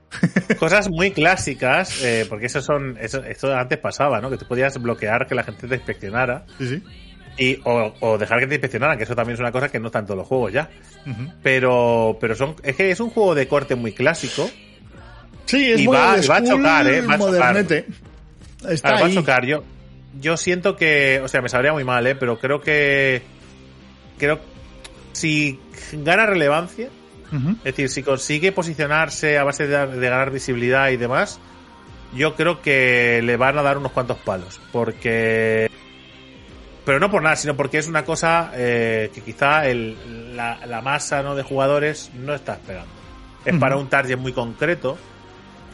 Cosas 0.59 0.89
muy 0.89 1.11
clásicas, 1.11 2.01
eh, 2.03 2.25
porque 2.29 2.45
eso 2.47 2.61
son, 2.61 2.97
eso, 2.99 3.23
esto 3.23 3.55
antes 3.55 3.77
pasaba, 3.79 4.19
¿no? 4.21 4.29
Que 4.29 4.37
tú 4.37 4.45
podías 4.47 4.77
bloquear 4.81 5.27
que 5.27 5.35
la 5.35 5.43
gente 5.43 5.67
te 5.67 5.75
inspeccionara 5.75 6.45
Sí, 6.57 6.67
sí. 6.67 6.83
y, 7.37 7.59
o, 7.63 7.93
o 7.99 8.17
dejar 8.17 8.39
que 8.39 8.47
te 8.47 8.55
inspeccionaran, 8.55 8.97
que 8.97 9.03
eso 9.03 9.15
también 9.15 9.33
es 9.35 9.39
una 9.39 9.51
cosa 9.51 9.69
que 9.69 9.79
no 9.79 9.87
está 9.87 9.99
en 9.99 10.05
todos 10.05 10.17
los 10.19 10.27
juegos 10.27 10.53
ya. 10.53 10.69
Pero, 11.43 12.17
pero 12.19 12.35
son, 12.35 12.55
es 12.63 12.75
que 12.75 12.89
es 12.91 12.99
un 12.99 13.09
juego 13.09 13.35
de 13.35 13.47
corte 13.47 13.75
muy 13.75 13.91
clásico. 13.93 14.49
Sí, 15.45 15.71
es 15.71 15.81
Y 15.81 15.85
muy 15.87 15.95
va- 15.95 16.17
y 16.21 16.25
va 16.27 16.37
a 16.37 16.43
chocar, 16.43 16.87
¿eh? 16.87 17.01
Va 17.01 17.13
a 17.13 17.17
chocar. 17.19 17.57
Está 18.69 18.89
Ahora, 18.89 19.01
va 19.01 19.07
a 19.07 19.13
chocar. 19.13 19.45
Yo, 19.45 19.63
yo 20.19 20.37
siento 20.37 20.75
que, 20.75 21.21
o 21.23 21.27
sea, 21.27 21.41
me 21.41 21.49
sabría 21.49 21.71
muy 21.73 21.83
mal, 21.83 22.07
¿eh? 22.07 22.15
Pero 22.15 22.39
creo 22.39 22.61
que, 22.61 23.21
creo, 24.17 24.39
si 25.11 25.59
gana 25.93 26.25
relevancia, 26.25 26.89
Es 27.31 27.63
decir, 27.63 27.89
si 27.89 28.03
consigue 28.03 28.51
posicionarse 28.51 29.37
a 29.37 29.43
base 29.43 29.67
de, 29.67 29.87
de 29.87 30.09
ganar 30.09 30.31
visibilidad 30.31 30.89
y 30.89 30.97
demás, 30.97 31.39
yo 32.15 32.35
creo 32.35 32.61
que 32.61 33.21
le 33.23 33.37
van 33.37 33.57
a 33.57 33.63
dar 33.63 33.77
unos 33.77 33.91
cuantos 33.91 34.17
palos. 34.17 34.61
Porque. 34.71 35.69
Pero 36.85 36.99
no 36.99 37.09
por 37.09 37.23
nada, 37.23 37.35
sino 37.35 37.57
porque 37.57 37.79
es 37.79 37.87
una 37.87 38.05
cosa 38.05 38.51
eh, 38.53 39.09
que 39.13 39.21
quizá 39.21 39.67
el, 39.67 40.35
la, 40.35 40.65
la 40.67 40.81
masa 40.81 41.23
¿no? 41.23 41.35
de 41.35 41.41
jugadores 41.41 42.11
no 42.13 42.33
está 42.33 42.53
esperando. 42.53 42.91
Es 43.43 43.57
para 43.57 43.77
un 43.77 43.89
target 43.89 44.17
muy 44.17 44.33
concreto 44.33 44.97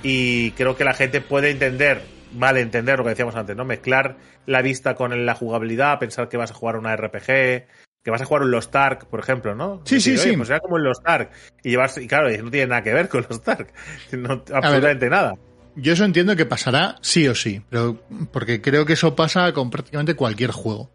y 0.03 0.51
creo 0.51 0.75
que 0.75 0.84
la 0.84 0.93
gente 0.93 1.22
puede 1.22 1.51
entender, 1.51 2.01
vale 2.31 2.62
entender 2.62 2.98
lo 2.98 3.03
que 3.03 3.12
decíamos 3.12 3.36
antes, 3.36 3.55
¿no? 3.55 3.65
Mezclar 3.65 4.17
la 4.46 4.62
vista 4.62 4.96
con 4.96 5.25
la 5.25 5.36
jugabilidad, 5.36 6.00
pensar 6.00 6.27
que 6.27 6.38
vas 6.38 6.51
a 6.51 6.53
jugar 6.53 6.77
una 6.77 6.96
RPG, 6.96 7.65
que 8.03 8.12
vas 8.12 8.22
a 8.22 8.25
jugar 8.25 8.43
un 8.43 8.51
Lost 8.51 8.75
Ark, 8.75 9.05
por 9.08 9.20
ejemplo, 9.20 9.53
¿no? 9.55 9.81
Sí, 9.86 10.01
sí, 10.01 10.12
Decir, 10.12 10.24
"Oye, 10.25 10.31
sí. 10.31 10.38
Pues 10.38 10.50
era 10.50 10.60
como 10.60 10.77
el 10.77 10.84
Lost 10.84 11.01
Ark. 11.05 11.31
Y 11.63 11.70
llevarse, 11.70 12.03
y 12.03 12.08
claro, 12.08 12.29
no 12.29 12.50
tiene 12.50 12.67
nada 12.67 12.84
que 12.84 12.93
ver 12.93 13.08
con 13.10 13.25
Lost 13.29 13.48
Ark. 13.48 13.74
No, 14.12 14.43
absolutamente 14.53 15.10
nada. 15.10 15.36
Yo 15.75 15.93
eso 15.93 16.03
entiendo 16.03 16.36
que 16.36 16.46
pasará 16.46 16.98
sí 17.01 17.27
o 17.27 17.36
sí, 17.36 17.62
pero 17.70 18.01
porque 18.31 18.62
creo 18.62 18.86
que 18.86 18.93
eso 18.93 19.15
pasa 19.15 19.53
con 19.53 19.70
prácticamente 19.70 20.15
cualquier 20.15 20.51
juego. 20.51 20.89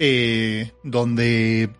Eh, 0.00 0.72
donde 0.82 1.70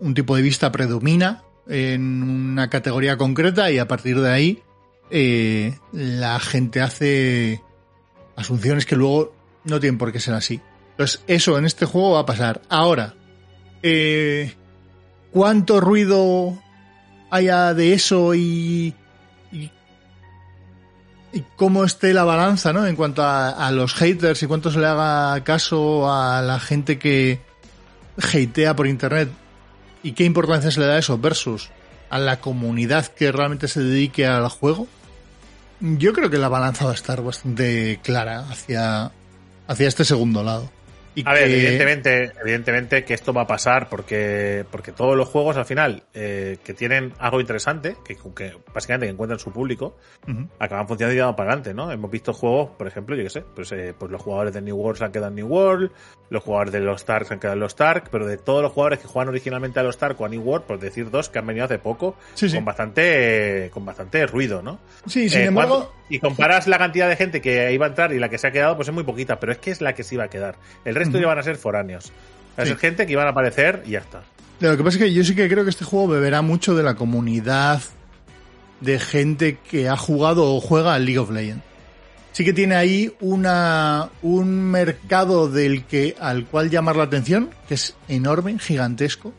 un 0.00 0.14
tipo 0.14 0.36
de 0.36 0.42
vista 0.42 0.70
predomina 0.72 1.42
en 1.68 2.22
una 2.22 2.68
categoría 2.68 3.16
concreta 3.16 3.70
y 3.70 3.78
a 3.78 3.88
partir 3.88 4.20
de 4.20 4.30
ahí 4.30 4.62
eh, 5.10 5.78
la 5.92 6.38
gente 6.40 6.80
hace 6.80 7.62
asunciones 8.36 8.84
que 8.86 8.96
luego 8.96 9.34
no 9.64 9.80
tienen 9.80 9.98
por 9.98 10.12
qué 10.12 10.20
ser 10.20 10.34
así. 10.34 10.60
Entonces, 10.92 11.22
eso 11.26 11.58
en 11.58 11.64
este 11.64 11.86
juego 11.86 12.12
va 12.12 12.20
a 12.20 12.26
pasar. 12.26 12.62
Ahora, 12.68 13.14
eh, 13.82 14.54
¿cuánto 15.32 15.80
ruido 15.80 16.58
haya 17.30 17.74
de 17.74 17.94
eso 17.94 18.34
y, 18.34 18.94
cómo 21.56 21.84
esté 21.84 22.12
la 22.12 22.24
balanza, 22.24 22.72
¿no? 22.72 22.86
En 22.86 22.94
cuanto 22.94 23.22
a, 23.22 23.50
a 23.50 23.70
los 23.70 23.94
haters 23.94 24.42
y 24.42 24.46
cuánto 24.46 24.70
se 24.70 24.78
le 24.78 24.86
haga 24.86 25.42
caso 25.44 26.12
a 26.12 26.42
la 26.42 26.60
gente 26.60 26.98
que 26.98 27.40
hatea 28.16 28.76
por 28.76 28.86
internet 28.86 29.30
y 30.02 30.12
qué 30.12 30.24
importancia 30.24 30.70
se 30.70 30.80
le 30.80 30.86
da 30.86 30.94
a 30.94 30.98
eso 30.98 31.18
versus 31.18 31.70
a 32.10 32.18
la 32.18 32.40
comunidad 32.40 33.06
que 33.06 33.32
realmente 33.32 33.68
se 33.68 33.82
dedique 33.82 34.26
al 34.26 34.48
juego. 34.48 34.86
Yo 35.80 36.12
creo 36.12 36.28
que 36.28 36.38
la 36.38 36.48
balanza 36.48 36.84
va 36.84 36.90
a 36.90 36.94
estar 36.94 37.22
bastante 37.22 38.00
clara 38.02 38.40
hacia, 38.50 39.10
hacia 39.66 39.88
este 39.88 40.04
segundo 40.04 40.42
lado. 40.42 40.70
Y 41.14 41.22
A 41.28 41.32
ver, 41.34 41.50
evidentemente, 41.50 42.32
evidentemente 42.40 43.04
que 43.04 43.12
esto 43.14 43.32
va 43.34 43.42
a 43.42 43.46
pasar 43.46 43.88
porque, 43.90 44.64
porque 44.70 44.92
todos 44.92 45.16
los 45.16 45.28
juegos 45.28 45.56
al 45.58 45.66
final 45.66 46.04
eh, 46.14 46.56
que 46.64 46.72
tienen 46.74 47.12
algo 47.18 47.40
interesante, 47.40 47.96
que, 48.04 48.16
que 48.34 48.52
básicamente 48.72 49.06
que 49.06 49.12
encuentran 49.12 49.38
su 49.38 49.52
público, 49.52 49.96
acaban 50.58 50.88
funcionando 50.88 51.14
y 51.14 51.18
dando 51.18 51.36
para 51.36 51.50
adelante, 51.50 51.74
¿no? 51.74 51.92
Hemos 51.92 52.10
visto 52.10 52.32
juegos, 52.32 52.70
por 52.78 52.86
ejemplo, 52.86 53.14
yo 53.14 53.24
qué 53.24 53.30
sé, 53.30 53.44
pues, 53.54 53.70
eh, 53.72 53.94
pues 53.98 54.10
los 54.10 54.22
jugadores 54.22 54.54
de 54.54 54.62
New 54.62 54.76
World 54.76 54.98
se 54.98 55.04
han 55.04 55.12
quedado 55.12 55.28
en 55.28 55.34
New 55.34 55.46
World, 55.48 55.90
los 56.30 56.42
jugadores 56.42 56.72
de 56.72 56.80
los 56.80 57.00
Stark 57.02 57.26
se 57.26 57.34
han 57.34 57.40
quedado 57.40 57.54
en 57.54 57.60
los 57.60 57.72
Stark, 57.72 58.08
pero 58.10 58.26
de 58.26 58.38
todos 58.38 58.62
los 58.62 58.72
jugadores 58.72 59.00
que 59.00 59.06
juegan 59.06 59.28
originalmente 59.28 59.80
a 59.80 59.82
los 59.82 59.96
Stark 59.96 60.18
o 60.20 60.24
a 60.24 60.28
New 60.30 60.40
World, 60.42 60.64
por 60.66 60.78
decir 60.78 61.10
dos 61.10 61.28
que 61.28 61.38
han 61.38 61.46
venido 61.46 61.66
hace 61.66 61.78
poco, 61.78 62.16
Sí, 62.34 62.48
sí. 62.48 62.56
con 62.56 62.64
bastante, 62.64 63.70
con 63.74 63.84
bastante 63.84 64.26
ruido, 64.26 64.62
¿no? 64.62 64.78
Sí, 65.06 65.28
sin 65.28 65.42
Eh, 65.42 65.44
embargo, 65.46 65.76
¿cuánto- 65.90 66.02
y 66.08 66.18
comparas 66.18 66.66
la 66.68 66.76
cantidad 66.78 67.08
de 67.08 67.16
gente 67.16 67.40
que 67.40 67.72
iba 67.72 67.86
a 67.86 67.88
entrar 67.88 68.12
y 68.12 68.18
la 68.18 68.28
que 68.28 68.36
se 68.38 68.46
ha 68.46 68.50
quedado, 68.52 68.76
pues 68.76 68.88
es 68.88 68.94
muy 68.94 69.04
poquita, 69.04 69.40
pero 69.40 69.52
es 69.52 69.58
que 69.58 69.70
es 69.70 69.80
la 69.80 69.94
que 69.94 70.04
se 70.04 70.14
iba 70.14 70.24
a 70.24 70.28
quedar. 70.28 70.56
El 70.84 70.94
resto 71.02 71.16
Ujú. 71.18 71.22
ya 71.22 71.28
van 71.28 71.38
a 71.38 71.42
ser 71.42 71.56
foráneos. 71.56 72.12
Va 72.58 72.62
a 72.62 72.66
Sí. 72.66 72.70
ser 72.72 72.78
gente 72.78 73.06
que 73.06 73.12
iban 73.12 73.26
a 73.26 73.30
aparecer 73.30 73.82
y 73.86 73.90
ya 73.92 74.00
está. 74.00 74.22
Lo 74.60 74.76
que 74.76 74.84
pasa 74.84 74.96
es 74.98 75.04
que 75.04 75.12
yo 75.12 75.24
sí 75.24 75.34
que 75.34 75.48
creo 75.48 75.64
que 75.64 75.70
este 75.70 75.84
juego 75.84 76.08
beberá 76.08 76.42
mucho 76.42 76.74
de 76.74 76.82
la 76.82 76.94
comunidad 76.94 77.80
de 78.80 78.98
gente 78.98 79.58
que 79.68 79.88
ha 79.88 79.96
jugado 79.96 80.54
o 80.54 80.60
juega 80.60 80.94
al 80.94 81.04
League 81.04 81.18
of 81.18 81.30
Legends. 81.30 81.62
Sí 82.32 82.44
que 82.44 82.52
tiene 82.54 82.74
ahí 82.76 83.12
una, 83.20 84.08
un 84.22 84.70
mercado 84.70 85.48
del 85.50 85.84
que, 85.84 86.16
al 86.18 86.46
cual 86.46 86.70
llamar 86.70 86.96
la 86.96 87.02
atención, 87.04 87.50
que 87.68 87.74
es 87.74 87.94
enorme, 88.08 88.58
gigantesco, 88.58 89.34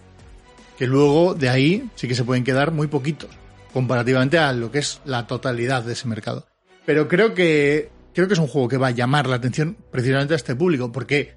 que 0.77 0.86
luego 0.86 1.34
de 1.34 1.50
ahí 1.50 1.89
sí 1.96 2.08
que 2.08 2.13
se 2.15 2.24
pueden 2.24 2.43
quedar 2.43 2.72
muy 2.72 2.88
poquitos, 2.88 3.29
comparativamente 3.74 4.38
a 4.38 4.53
lo 4.53 4.72
que 4.72 4.79
es 4.79 5.01
la 5.05 5.25
totalidad 5.25 5.84
de 5.84 5.93
ese 5.93 6.08
mercado. 6.08 6.46
Pero 6.86 7.08
creo 7.08 7.34
que, 7.34 7.89
creo 8.13 8.27
que 8.27 8.34
es 8.34 8.39
un 8.39 8.48
juego 8.48 8.67
que 8.67 8.77
va 8.77 8.88
a 8.88 8.91
llamar 8.91 9.25
la 9.27 9.38
atención 9.38 9.75
precisamente 9.91 10.34
a 10.34 10.38
este 10.38 10.55
público, 10.55 10.91
porque, 10.91 11.34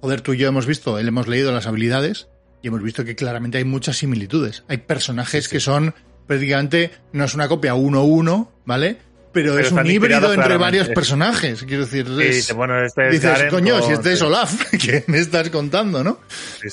joder, 0.00 0.20
tú 0.20 0.32
y 0.34 0.38
yo 0.38 0.48
hemos 0.48 0.66
visto, 0.66 0.98
él 0.98 1.08
hemos 1.08 1.28
leído 1.28 1.52
las 1.52 1.66
habilidades 1.66 2.28
y 2.62 2.68
hemos 2.68 2.82
visto 2.82 3.04
que 3.04 3.14
claramente 3.16 3.58
hay 3.58 3.64
muchas 3.64 3.96
similitudes. 3.98 4.64
Hay 4.68 4.78
personajes 4.78 5.48
que 5.48 5.60
son 5.60 5.94
prácticamente, 6.26 6.90
no 7.12 7.24
es 7.24 7.34
una 7.34 7.48
copia 7.48 7.74
1-1, 7.74 8.48
¿vale? 8.64 8.98
Pero, 9.32 9.54
Pero 9.54 9.66
es 9.66 9.72
un 9.72 9.86
híbrido 9.86 10.16
entre 10.16 10.34
claramente. 10.34 10.56
varios 10.58 10.88
personajes. 10.88 11.62
Quiero 11.64 11.84
decir, 11.84 12.06
es- 12.20 12.52
bueno, 12.54 12.82
este 12.82 13.08
es 13.08 13.12
dices, 13.20 13.44
coño, 13.50 13.78
con- 13.78 13.86
si 13.88 13.92
este 13.92 14.12
es 14.14 14.22
Olaf, 14.22 14.62
¿qué 14.82 15.04
me 15.08 15.18
estás 15.18 15.50
contando, 15.50 16.02
no? 16.02 16.20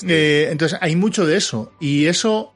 Eh, 0.08 0.48
entonces 0.50 0.78
hay 0.80 0.96
mucho 0.96 1.26
de 1.26 1.36
eso. 1.36 1.72
Y 1.78 2.06
eso, 2.06 2.54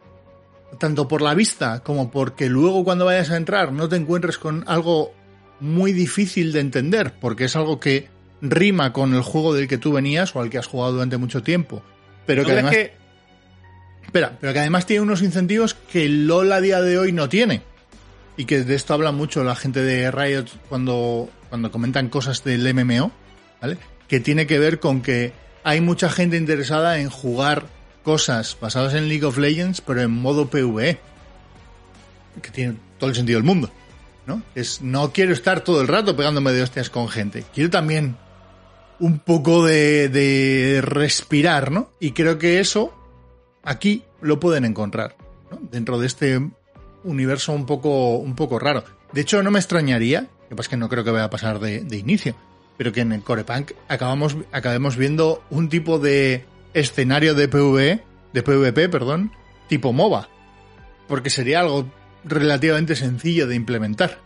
tanto 0.80 1.06
por 1.08 1.20
la 1.20 1.34
vista 1.34 1.80
como 1.82 2.10
porque 2.10 2.48
luego 2.48 2.84
cuando 2.84 3.04
vayas 3.04 3.30
a 3.30 3.36
entrar 3.36 3.70
no 3.72 3.88
te 3.88 3.96
encuentres 3.96 4.38
con 4.38 4.64
algo 4.66 5.12
muy 5.60 5.92
difícil 5.92 6.52
de 6.52 6.60
entender, 6.60 7.12
porque 7.20 7.44
es 7.44 7.54
algo 7.56 7.78
que 7.78 8.08
rima 8.40 8.92
con 8.92 9.14
el 9.14 9.22
juego 9.22 9.54
del 9.54 9.68
que 9.68 9.78
tú 9.78 9.92
venías 9.92 10.34
o 10.34 10.40
al 10.40 10.50
que 10.50 10.58
has 10.58 10.66
jugado 10.66 10.92
durante 10.92 11.16
mucho 11.16 11.42
tiempo. 11.42 11.82
Pero 12.26 12.42
¿Tú 12.42 12.48
que 12.48 12.52
además, 12.52 12.72
que- 12.72 12.92
espera, 14.04 14.36
pero 14.40 14.52
que 14.52 14.58
además 14.60 14.86
tiene 14.86 15.02
unos 15.02 15.22
incentivos 15.22 15.74
que 15.74 16.08
LOL 16.08 16.52
a 16.52 16.60
día 16.60 16.80
de 16.80 16.98
hoy 16.98 17.12
no 17.12 17.28
tiene. 17.28 17.62
Y 18.36 18.44
que 18.44 18.62
de 18.62 18.74
esto 18.76 18.94
habla 18.94 19.10
mucho 19.10 19.42
la 19.42 19.56
gente 19.56 19.82
de 19.82 20.10
Riot 20.12 20.46
cuando, 20.68 21.28
cuando 21.48 21.72
comentan 21.72 22.08
cosas 22.08 22.44
del 22.44 22.72
MMO, 22.72 23.10
¿vale? 23.60 23.78
Que 24.06 24.20
tiene 24.20 24.46
que 24.46 24.58
ver 24.60 24.78
con 24.78 25.02
que 25.02 25.32
hay 25.64 25.80
mucha 25.80 26.08
gente 26.08 26.36
interesada 26.36 27.00
en 27.00 27.10
jugar 27.10 27.66
cosas 28.04 28.56
basadas 28.60 28.94
en 28.94 29.08
League 29.08 29.24
of 29.24 29.38
Legends, 29.38 29.80
pero 29.80 30.00
en 30.02 30.12
modo 30.12 30.48
PvE. 30.48 30.98
Que 32.40 32.50
tiene 32.50 32.76
todo 32.98 33.10
el 33.10 33.16
sentido 33.16 33.38
del 33.38 33.44
mundo. 33.46 33.70
¿no? 34.26 34.42
Es, 34.54 34.82
no 34.82 35.12
quiero 35.12 35.32
estar 35.32 35.62
todo 35.62 35.80
el 35.80 35.88
rato 35.88 36.14
pegándome 36.14 36.52
de 36.52 36.62
hostias 36.62 36.90
con 36.90 37.08
gente. 37.08 37.44
Quiero 37.54 37.70
también 37.70 38.16
un 39.00 39.18
poco 39.18 39.64
de, 39.64 40.08
de 40.08 40.80
respirar, 40.82 41.70
¿no? 41.70 41.90
Y 42.00 42.12
creo 42.12 42.38
que 42.38 42.60
eso 42.60 42.92
aquí 43.62 44.04
lo 44.20 44.40
pueden 44.40 44.64
encontrar, 44.64 45.16
¿no? 45.50 45.58
Dentro 45.70 45.98
de 45.98 46.06
este 46.06 46.40
universo 47.04 47.52
un 47.52 47.66
poco, 47.66 48.16
un 48.16 48.34
poco 48.34 48.58
raro. 48.58 48.84
De 49.12 49.20
hecho, 49.20 49.42
no 49.42 49.50
me 49.50 49.58
extrañaría, 49.58 50.28
que 50.48 50.56
pasa 50.56 50.70
que 50.70 50.76
no 50.76 50.88
creo 50.88 51.04
que 51.04 51.10
vaya 51.10 51.24
a 51.24 51.30
pasar 51.30 51.58
de, 51.60 51.96
inicio, 51.96 52.34
pero 52.76 52.92
que 52.92 53.00
en 53.00 53.12
el 53.12 53.22
Corepunk 53.22 53.72
acabamos, 53.88 54.36
acabemos 54.52 54.96
viendo 54.96 55.42
un 55.50 55.68
tipo 55.68 55.98
de 55.98 56.44
escenario 56.74 57.34
de 57.34 57.48
PvE, 57.48 58.02
de 58.32 58.42
PvP, 58.42 58.88
perdón, 58.88 59.32
tipo 59.68 59.92
MOBA. 59.92 60.28
Porque 61.06 61.30
sería 61.30 61.60
algo 61.60 61.86
relativamente 62.24 62.94
sencillo 62.96 63.46
de 63.46 63.54
implementar 63.54 64.18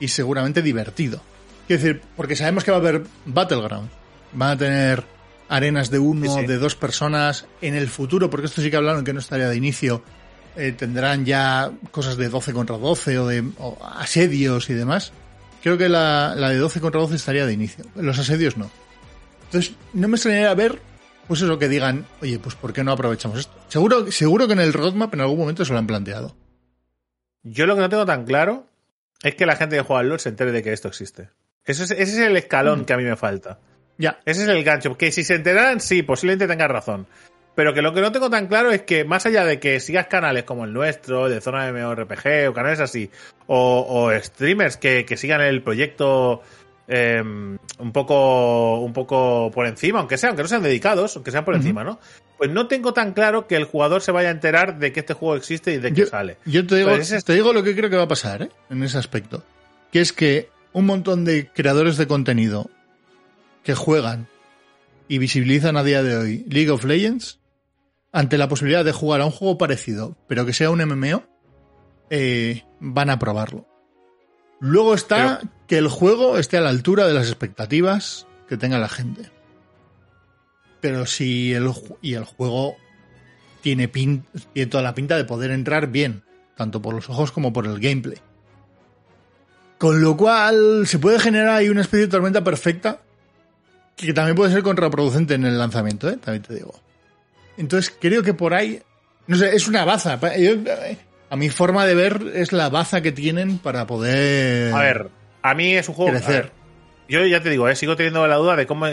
y 0.00 0.08
seguramente 0.08 0.62
divertido. 0.62 1.20
Quiero 1.66 1.82
decir, 1.82 2.02
porque 2.16 2.36
sabemos 2.36 2.64
que 2.64 2.72
va 2.72 2.78
a 2.78 2.80
haber 2.80 3.04
Battleground. 3.24 3.88
Van 4.34 4.50
a 4.50 4.56
tener 4.58 5.04
arenas 5.48 5.90
de 5.90 5.98
uno, 5.98 6.34
Sí, 6.34 6.40
sí. 6.40 6.46
de 6.46 6.58
dos 6.58 6.74
personas 6.76 7.46
en 7.60 7.74
el 7.74 7.88
futuro, 7.88 8.28
porque 8.30 8.46
esto 8.46 8.60
sí 8.62 8.70
que 8.70 8.76
hablaron 8.76 9.04
que 9.04 9.12
no 9.12 9.20
estaría 9.20 9.48
de 9.48 9.56
inicio. 9.56 10.02
eh, 10.56 10.70
tendrán 10.70 11.24
ya 11.24 11.72
cosas 11.90 12.16
de 12.16 12.28
12 12.28 12.52
contra 12.52 12.76
12 12.78 13.18
o 13.18 13.26
de 13.26 13.42
o 13.58 13.76
asedios 13.96 14.70
y 14.70 14.74
demás. 14.74 15.12
Creo 15.64 15.76
que 15.76 15.88
la, 15.88 16.34
la 16.36 16.50
de 16.50 16.58
12 16.58 16.80
contra 16.80 17.00
12 17.00 17.16
estaría 17.16 17.44
de 17.44 17.52
inicio. 17.52 17.84
Los 17.96 18.18
asedios 18.20 18.56
no. 18.56 18.70
Entonces, 19.46 19.74
no 19.94 20.06
me 20.06 20.14
extrañaría 20.14 20.54
ver, 20.54 20.78
pues 21.26 21.40
eso 21.42 21.58
que 21.58 21.68
digan, 21.68 22.06
oye, 22.22 22.38
pues 22.38 22.54
¿por 22.54 22.72
qué 22.72 22.84
no 22.84 22.92
aprovechamos 22.92 23.40
esto? 23.40 23.52
Seguro, 23.68 24.12
seguro 24.12 24.46
que 24.46 24.52
en 24.52 24.60
el 24.60 24.72
roadmap 24.72 25.12
en 25.14 25.22
algún 25.22 25.38
momento 25.38 25.64
se 25.64 25.72
lo 25.72 25.78
han 25.80 25.88
planteado. 25.88 26.36
Yo 27.42 27.66
lo 27.66 27.74
que 27.74 27.80
no 27.82 27.88
tengo 27.88 28.06
tan 28.06 28.24
claro 28.24 28.66
es 29.22 29.34
que 29.34 29.46
la 29.46 29.56
gente 29.56 29.76
que 29.76 29.82
juega 29.82 30.00
al 30.00 30.08
LoL 30.08 30.20
se 30.20 30.28
entere 30.28 30.52
de 30.52 30.62
que 30.62 30.72
esto 30.72 30.88
existe. 30.88 31.30
Ese 31.64 31.84
es, 31.84 31.90
ese 31.90 32.02
es 32.02 32.18
el 32.18 32.36
escalón 32.36 32.82
Mm. 32.82 32.84
que 32.84 32.92
a 32.92 32.96
mí 32.96 33.04
me 33.04 33.16
falta. 33.16 33.58
Ya. 33.98 34.18
Ese 34.24 34.42
es 34.42 34.48
el 34.48 34.64
gancho. 34.64 34.96
Que 34.96 35.12
si 35.12 35.24
se 35.24 35.34
enteraran, 35.34 35.80
sí, 35.80 36.02
posiblemente 36.02 36.46
tengas 36.46 36.70
razón. 36.70 37.06
Pero 37.54 37.72
que 37.72 37.82
lo 37.82 37.94
que 37.94 38.00
no 38.00 38.10
tengo 38.10 38.30
tan 38.30 38.48
claro 38.48 38.72
es 38.72 38.82
que 38.82 39.04
más 39.04 39.26
allá 39.26 39.44
de 39.44 39.60
que 39.60 39.78
sigas 39.78 40.08
canales 40.08 40.42
como 40.44 40.64
el 40.64 40.72
nuestro, 40.72 41.28
de 41.28 41.40
Zona 41.40 41.70
MMORPG 41.72 42.48
o 42.48 42.52
canales 42.52 42.80
así, 42.80 43.10
o, 43.46 43.86
o 43.88 44.20
streamers 44.20 44.76
que, 44.76 45.04
que 45.04 45.16
sigan 45.16 45.40
el 45.40 45.62
proyecto 45.62 46.42
eh, 46.88 47.22
un 47.22 47.92
poco 47.92 48.80
un 48.80 48.92
poco 48.92 49.50
por 49.52 49.66
encima, 49.66 50.00
aunque 50.00 50.18
sea, 50.18 50.30
aunque 50.30 50.42
no 50.42 50.48
sean 50.48 50.62
dedicados, 50.62 51.14
aunque 51.16 51.30
sean 51.30 51.44
por 51.44 51.54
encima, 51.54 51.84
¿no? 51.84 51.98
Pues 52.36 52.50
no 52.50 52.66
tengo 52.66 52.92
tan 52.92 53.12
claro 53.12 53.46
que 53.46 53.56
el 53.56 53.64
jugador 53.64 54.02
se 54.02 54.12
vaya 54.12 54.28
a 54.28 54.32
enterar 54.32 54.78
de 54.78 54.92
que 54.92 55.00
este 55.00 55.14
juego 55.14 55.36
existe 55.36 55.72
y 55.72 55.78
de 55.78 55.92
que 55.92 56.00
Yo, 56.00 56.06
sale. 56.06 56.36
yo 56.44 56.66
te, 56.66 56.76
digo, 56.76 56.90
Pues 56.90 57.24
te 57.24 57.32
digo 57.32 57.52
lo 57.52 57.62
que 57.62 57.74
creo 57.74 57.88
que 57.88 57.96
va 57.96 58.02
a 58.02 58.08
pasar 58.08 58.42
¿eh? 58.42 58.48
en 58.68 58.82
ese 58.82 58.98
aspecto. 58.98 59.42
Que 59.92 60.00
es 60.00 60.12
que 60.12 60.48
un 60.72 60.86
montón 60.86 61.24
de 61.24 61.46
creadores 61.46 61.96
de 61.96 62.06
contenido 62.06 62.68
que 63.64 63.74
juegan 63.74 64.28
y 65.08 65.18
visibilizan 65.18 65.76
a 65.76 65.82
día 65.82 66.02
de 66.02 66.16
hoy 66.16 66.44
League 66.48 66.70
of 66.70 66.84
Legends, 66.84 67.40
ante 68.12 68.38
la 68.38 68.48
posibilidad 68.48 68.84
de 68.84 68.92
jugar 68.92 69.20
a 69.20 69.24
un 69.26 69.32
juego 69.32 69.58
parecido, 69.58 70.16
pero 70.28 70.46
que 70.46 70.52
sea 70.52 70.70
un 70.70 70.78
MMO, 70.84 71.24
eh, 72.10 72.62
van 72.78 73.10
a 73.10 73.18
probarlo. 73.18 73.66
Luego 74.60 74.94
está 74.94 75.40
que 75.66 75.78
el 75.78 75.88
juego 75.88 76.38
esté 76.38 76.56
a 76.58 76.60
la 76.60 76.68
altura 76.70 77.06
de 77.06 77.14
las 77.14 77.26
expectativas 77.28 78.26
que 78.48 78.56
tenga 78.56 78.78
la 78.78 78.88
gente. 78.88 79.30
Pero 80.80 81.06
si 81.06 81.52
el, 81.52 81.70
y 82.02 82.14
el 82.14 82.24
juego 82.24 82.76
tiene, 83.62 83.90
pin- 83.90 84.24
tiene 84.52 84.70
toda 84.70 84.82
la 84.82 84.94
pinta 84.94 85.16
de 85.16 85.24
poder 85.24 85.50
entrar 85.50 85.88
bien, 85.88 86.22
tanto 86.56 86.80
por 86.80 86.94
los 86.94 87.08
ojos 87.10 87.32
como 87.32 87.52
por 87.52 87.66
el 87.66 87.80
gameplay. 87.80 88.18
Con 89.78 90.00
lo 90.00 90.16
cual 90.16 90.86
se 90.86 90.98
puede 90.98 91.18
generar 91.18 91.48
ahí 91.48 91.68
una 91.68 91.80
especie 91.80 92.06
de 92.06 92.10
tormenta 92.12 92.44
perfecta 92.44 93.00
que 93.96 94.12
también 94.12 94.36
puede 94.36 94.52
ser 94.52 94.62
contraproducente 94.62 95.34
en 95.34 95.44
el 95.44 95.58
lanzamiento, 95.58 96.08
¿eh? 96.08 96.16
también 96.16 96.42
te 96.42 96.54
digo. 96.54 96.74
Entonces 97.56 97.94
creo 98.00 98.22
que 98.22 98.34
por 98.34 98.54
ahí, 98.54 98.82
no 99.26 99.36
sé, 99.36 99.54
es 99.54 99.68
una 99.68 99.84
baza. 99.84 100.18
Yo- 100.36 100.54
a 101.30 101.36
mi 101.36 101.48
forma 101.48 101.86
de 101.86 101.94
ver 101.94 102.20
es 102.34 102.52
la 102.52 102.68
baza 102.68 103.00
que 103.00 103.12
tienen 103.12 103.58
para 103.58 103.86
poder 103.86 104.72
A 104.74 104.80
ver, 104.80 105.08
a 105.42 105.54
mí 105.54 105.74
es 105.74 105.88
un 105.88 105.94
juego. 105.94 106.12
crecer. 106.12 106.42
ver, 106.44 106.52
yo 107.08 107.26
ya 107.26 107.40
te 107.42 107.50
digo, 107.50 107.68
eh, 107.68 107.76
sigo 107.76 107.96
teniendo 107.96 108.26
la 108.26 108.36
duda 108.36 108.56
de 108.56 108.66
cómo 108.66 108.86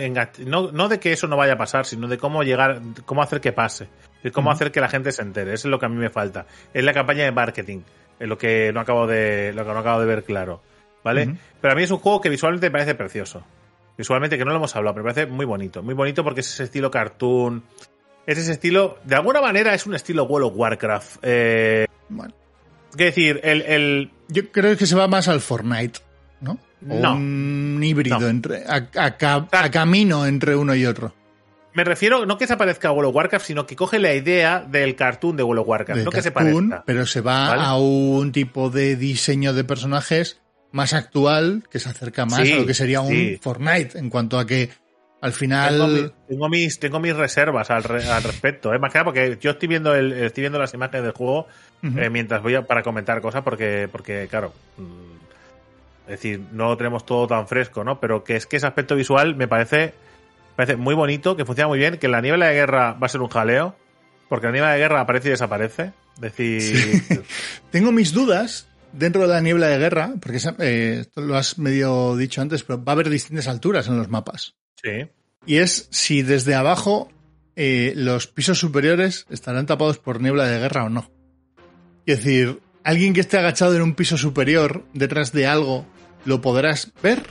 no, 0.45 0.71
no 0.71 0.87
de 0.89 0.99
que 0.99 1.13
eso 1.13 1.27
no 1.27 1.37
vaya 1.37 1.53
a 1.53 1.57
pasar, 1.57 1.85
sino 1.85 2.07
de 2.07 2.17
cómo 2.17 2.43
llegar, 2.43 2.81
cómo 3.05 3.21
hacer 3.21 3.41
que 3.41 3.51
pase, 3.51 3.87
de 4.23 4.31
cómo 4.31 4.51
hacer 4.51 4.71
que 4.71 4.81
la 4.81 4.89
gente 4.89 5.11
se 5.11 5.21
entere. 5.21 5.53
Eso 5.53 5.67
es 5.67 5.71
lo 5.71 5.79
que 5.79 5.85
a 5.85 5.89
mí 5.89 5.95
me 5.97 6.09
falta. 6.09 6.45
Es 6.73 6.83
la 6.83 6.93
campaña 6.93 7.23
de 7.23 7.31
marketing, 7.31 7.79
es 8.19 8.27
lo 8.27 8.37
que 8.37 8.71
no 8.73 8.79
acabo 8.81 9.07
de, 9.07 9.53
lo 9.53 9.65
que 9.65 9.71
no 9.73 9.79
acabo 9.79 9.99
de 9.99 10.05
ver 10.05 10.23
claro, 10.23 10.61
¿vale? 11.03 11.35
Pero 11.61 11.73
a 11.73 11.75
mí 11.75 11.83
es 11.83 11.91
un 11.91 11.99
juego 11.99 12.21
que 12.21 12.29
visualmente 12.29 12.67
me 12.67 12.71
parece 12.71 12.95
precioso. 12.95 13.43
Visualmente, 14.01 14.35
que 14.35 14.43
no 14.45 14.49
lo 14.49 14.57
hemos 14.57 14.75
hablado, 14.75 14.95
pero 14.95 15.05
me 15.05 15.13
parece 15.13 15.31
muy 15.31 15.45
bonito. 15.45 15.83
Muy 15.83 15.93
bonito 15.93 16.23
porque 16.23 16.39
es 16.39 16.51
ese 16.51 16.63
estilo 16.63 16.89
cartoon. 16.89 17.61
Es 18.25 18.35
ese 18.39 18.53
estilo. 18.53 18.97
De 19.03 19.13
alguna 19.15 19.41
manera 19.41 19.75
es 19.75 19.85
un 19.85 19.93
estilo 19.93 20.23
World 20.23 20.47
of 20.47 20.53
Warcraft. 20.57 21.17
Eh, 21.21 21.85
Bueno, 22.09 22.33
quiero 22.95 23.05
decir, 23.11 23.39
el, 23.43 23.61
el, 23.61 24.11
yo 24.27 24.51
creo 24.51 24.75
que 24.75 24.87
se 24.87 24.95
va 24.95 25.07
más 25.07 25.27
al 25.27 25.39
Fortnite, 25.39 25.99
¿no? 26.39 26.53
O 26.89 26.95
No. 26.99 27.13
un 27.15 27.79
híbrido 27.83 28.19
No. 28.19 28.27
entre 28.27 28.63
a, 28.65 28.87
a 28.97 29.17
ca- 29.17 29.47
a 29.51 29.69
camino 29.69 30.25
entre 30.25 30.55
uno 30.55 30.73
y 30.73 30.87
otro. 30.87 31.13
Me 31.75 31.83
refiero 31.83 32.25
no 32.25 32.39
que 32.39 32.47
se 32.47 32.57
parezca 32.57 32.87
a 32.87 32.91
World 32.93 33.09
of 33.09 33.15
Warcraft, 33.17 33.45
sino 33.45 33.67
que 33.67 33.75
coge 33.75 33.99
la 33.99 34.15
idea 34.15 34.61
del 34.67 34.95
cartoon 34.95 35.37
de 35.37 35.43
World 35.43 35.61
of 35.61 35.67
Warcraft, 35.67 36.01
no 36.05 36.09
que 36.11 36.23
se 36.23 36.33
cartoon, 36.33 36.69
parezca. 36.69 36.85
pero 36.87 37.05
se 37.05 37.21
va 37.21 37.49
¿Vale? 37.49 37.61
a 37.63 37.75
un 37.75 38.31
tipo 38.31 38.71
de 38.71 38.95
diseño 38.95 39.53
de 39.53 39.63
personajes 39.63 40.41
más 40.71 40.93
actual 40.93 41.63
que 41.69 41.79
se 41.79 41.89
acerca 41.89 42.25
más 42.25 42.41
Sí, 42.47 42.53
a 42.53 42.57
lo 42.57 42.65
que 42.65 42.73
sería 42.73 43.01
un 43.01 43.09
sí. 43.09 43.39
Fortnite 43.41 43.97
en 43.99 44.09
cuanto 44.09 44.39
a 44.39 44.45
que 44.45 44.69
al 45.21 45.33
Tengo, 45.33 45.87
mi- 45.87 45.97
final 45.97 46.13
tengo 46.27 46.49
mis, 46.49 46.79
tengo 46.79 46.99
mis 46.99 47.15
reservas 47.15 47.69
al, 47.69 47.83
re- 47.83 48.07
al 48.09 48.23
respecto. 48.23 48.73
¿eh? 48.73 48.79
Más 48.79 48.91
que 48.91 48.97
nada 48.97 49.05
porque 49.05 49.37
yo 49.39 49.51
estoy 49.51 49.67
viendo 49.67 49.93
el, 49.95 50.13
estoy 50.13 50.41
viendo 50.41 50.57
las 50.59 50.73
imágenes 50.73 51.03
del 51.03 51.11
juego 51.13 51.47
eh, 51.83 52.09
mientras 52.09 52.41
voy 52.41 52.55
a, 52.55 52.63
para 52.63 52.81
comentar 52.83 53.21
cosas 53.21 53.43
porque, 53.43 53.87
porque 53.91 54.27
claro, 54.29 54.53
mm, 54.77 55.11
es 56.05 56.09
decir, 56.11 56.41
no 56.51 56.69
lo 56.69 56.77
tenemos 56.77 57.05
todo 57.05 57.27
tan 57.27 57.47
fresco, 57.47 57.83
¿no? 57.83 57.99
Pero 57.99 58.23
que 58.23 58.35
es 58.35 58.45
que 58.47 58.57
ese 58.57 58.65
aspecto 58.67 58.95
visual 58.95 59.35
me 59.35 59.47
parece, 59.47 59.93
parece 60.55 60.75
muy 60.75 60.95
bonito, 60.95 61.35
que 61.35 61.45
funciona 61.45 61.67
muy 61.67 61.77
bien, 61.79 61.97
que 61.97 62.07
la 62.07 62.21
niebla 62.21 62.47
de 62.47 62.53
guerra 62.55 62.93
va 62.93 63.05
a 63.05 63.09
ser 63.09 63.21
un 63.21 63.29
jaleo, 63.29 63.75
porque 64.27 64.47
la 64.47 64.51
niebla 64.53 64.71
de 64.73 64.79
guerra 64.79 65.01
aparece 65.01 65.27
y 65.27 65.31
desaparece. 65.31 65.91
Es 66.15 66.21
decir, 66.21 67.23
tengo 67.71 67.91
mis 67.91 68.11
dudas 68.13 68.67
dentro 68.93 69.21
de 69.21 69.27
la 69.27 69.41
niebla 69.41 69.67
de 69.67 69.77
guerra, 69.77 70.13
porque 70.21 70.39
eh, 70.59 70.97
esto 71.01 71.21
lo 71.21 71.35
has 71.37 71.57
medio 71.57 72.15
dicho 72.17 72.41
antes, 72.41 72.63
pero 72.63 72.83
va 72.83 72.91
a 72.91 72.95
haber 72.95 73.09
distintas 73.09 73.47
alturas 73.47 73.87
en 73.87 73.97
los 73.97 74.09
mapas. 74.09 74.55
sí. 74.81 75.07
Y 75.43 75.57
es 75.57 75.87
si 75.89 76.21
desde 76.21 76.53
abajo 76.53 77.09
eh, 77.55 77.93
los 77.95 78.27
pisos 78.27 78.59
superiores 78.59 79.25
estarán 79.31 79.65
tapados 79.65 79.97
por 79.97 80.21
niebla 80.21 80.45
de 80.45 80.59
guerra 80.59 80.83
o 80.83 80.89
no. 80.89 81.09
Es 82.05 82.17
decir, 82.23 82.59
alguien 82.83 83.13
que 83.15 83.21
esté 83.21 83.39
agachado 83.39 83.75
en 83.75 83.81
un 83.81 83.95
piso 83.95 84.17
superior 84.17 84.83
detrás 84.93 85.31
de 85.31 85.47
algo, 85.47 85.87
¿lo 86.25 86.41
podrás 86.41 86.91
ver? 87.01 87.23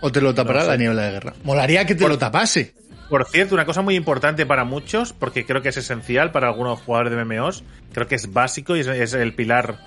¿O 0.00 0.10
te 0.10 0.22
lo 0.22 0.34
tapará 0.34 0.60
No 0.60 0.64
sé. 0.64 0.70
la 0.70 0.76
niebla 0.78 1.02
de 1.02 1.10
guerra? 1.12 1.34
Molaría 1.44 1.84
que 1.84 1.94
te 1.94 2.00
Por- 2.02 2.12
lo 2.12 2.18
tapase. 2.18 2.72
Por 3.10 3.26
cierto, 3.28 3.54
una 3.54 3.66
cosa 3.66 3.82
muy 3.82 3.96
importante 3.96 4.46
para 4.46 4.64
muchos, 4.64 5.12
porque 5.12 5.44
creo 5.44 5.60
que 5.60 5.68
es 5.68 5.76
esencial 5.76 6.32
para 6.32 6.48
algunos 6.48 6.80
jugadores 6.80 7.12
de 7.12 7.22
MMOs, 7.22 7.64
creo 7.92 8.06
que 8.06 8.14
es 8.14 8.32
básico 8.32 8.74
y 8.76 8.80
es, 8.80 8.86
es 8.86 9.12
el 9.12 9.34
pilar 9.34 9.78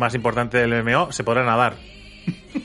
más 0.00 0.14
importante 0.16 0.58
del 0.58 0.82
MMO, 0.82 1.12
se 1.12 1.22
podrá 1.22 1.44
nadar. 1.44 1.74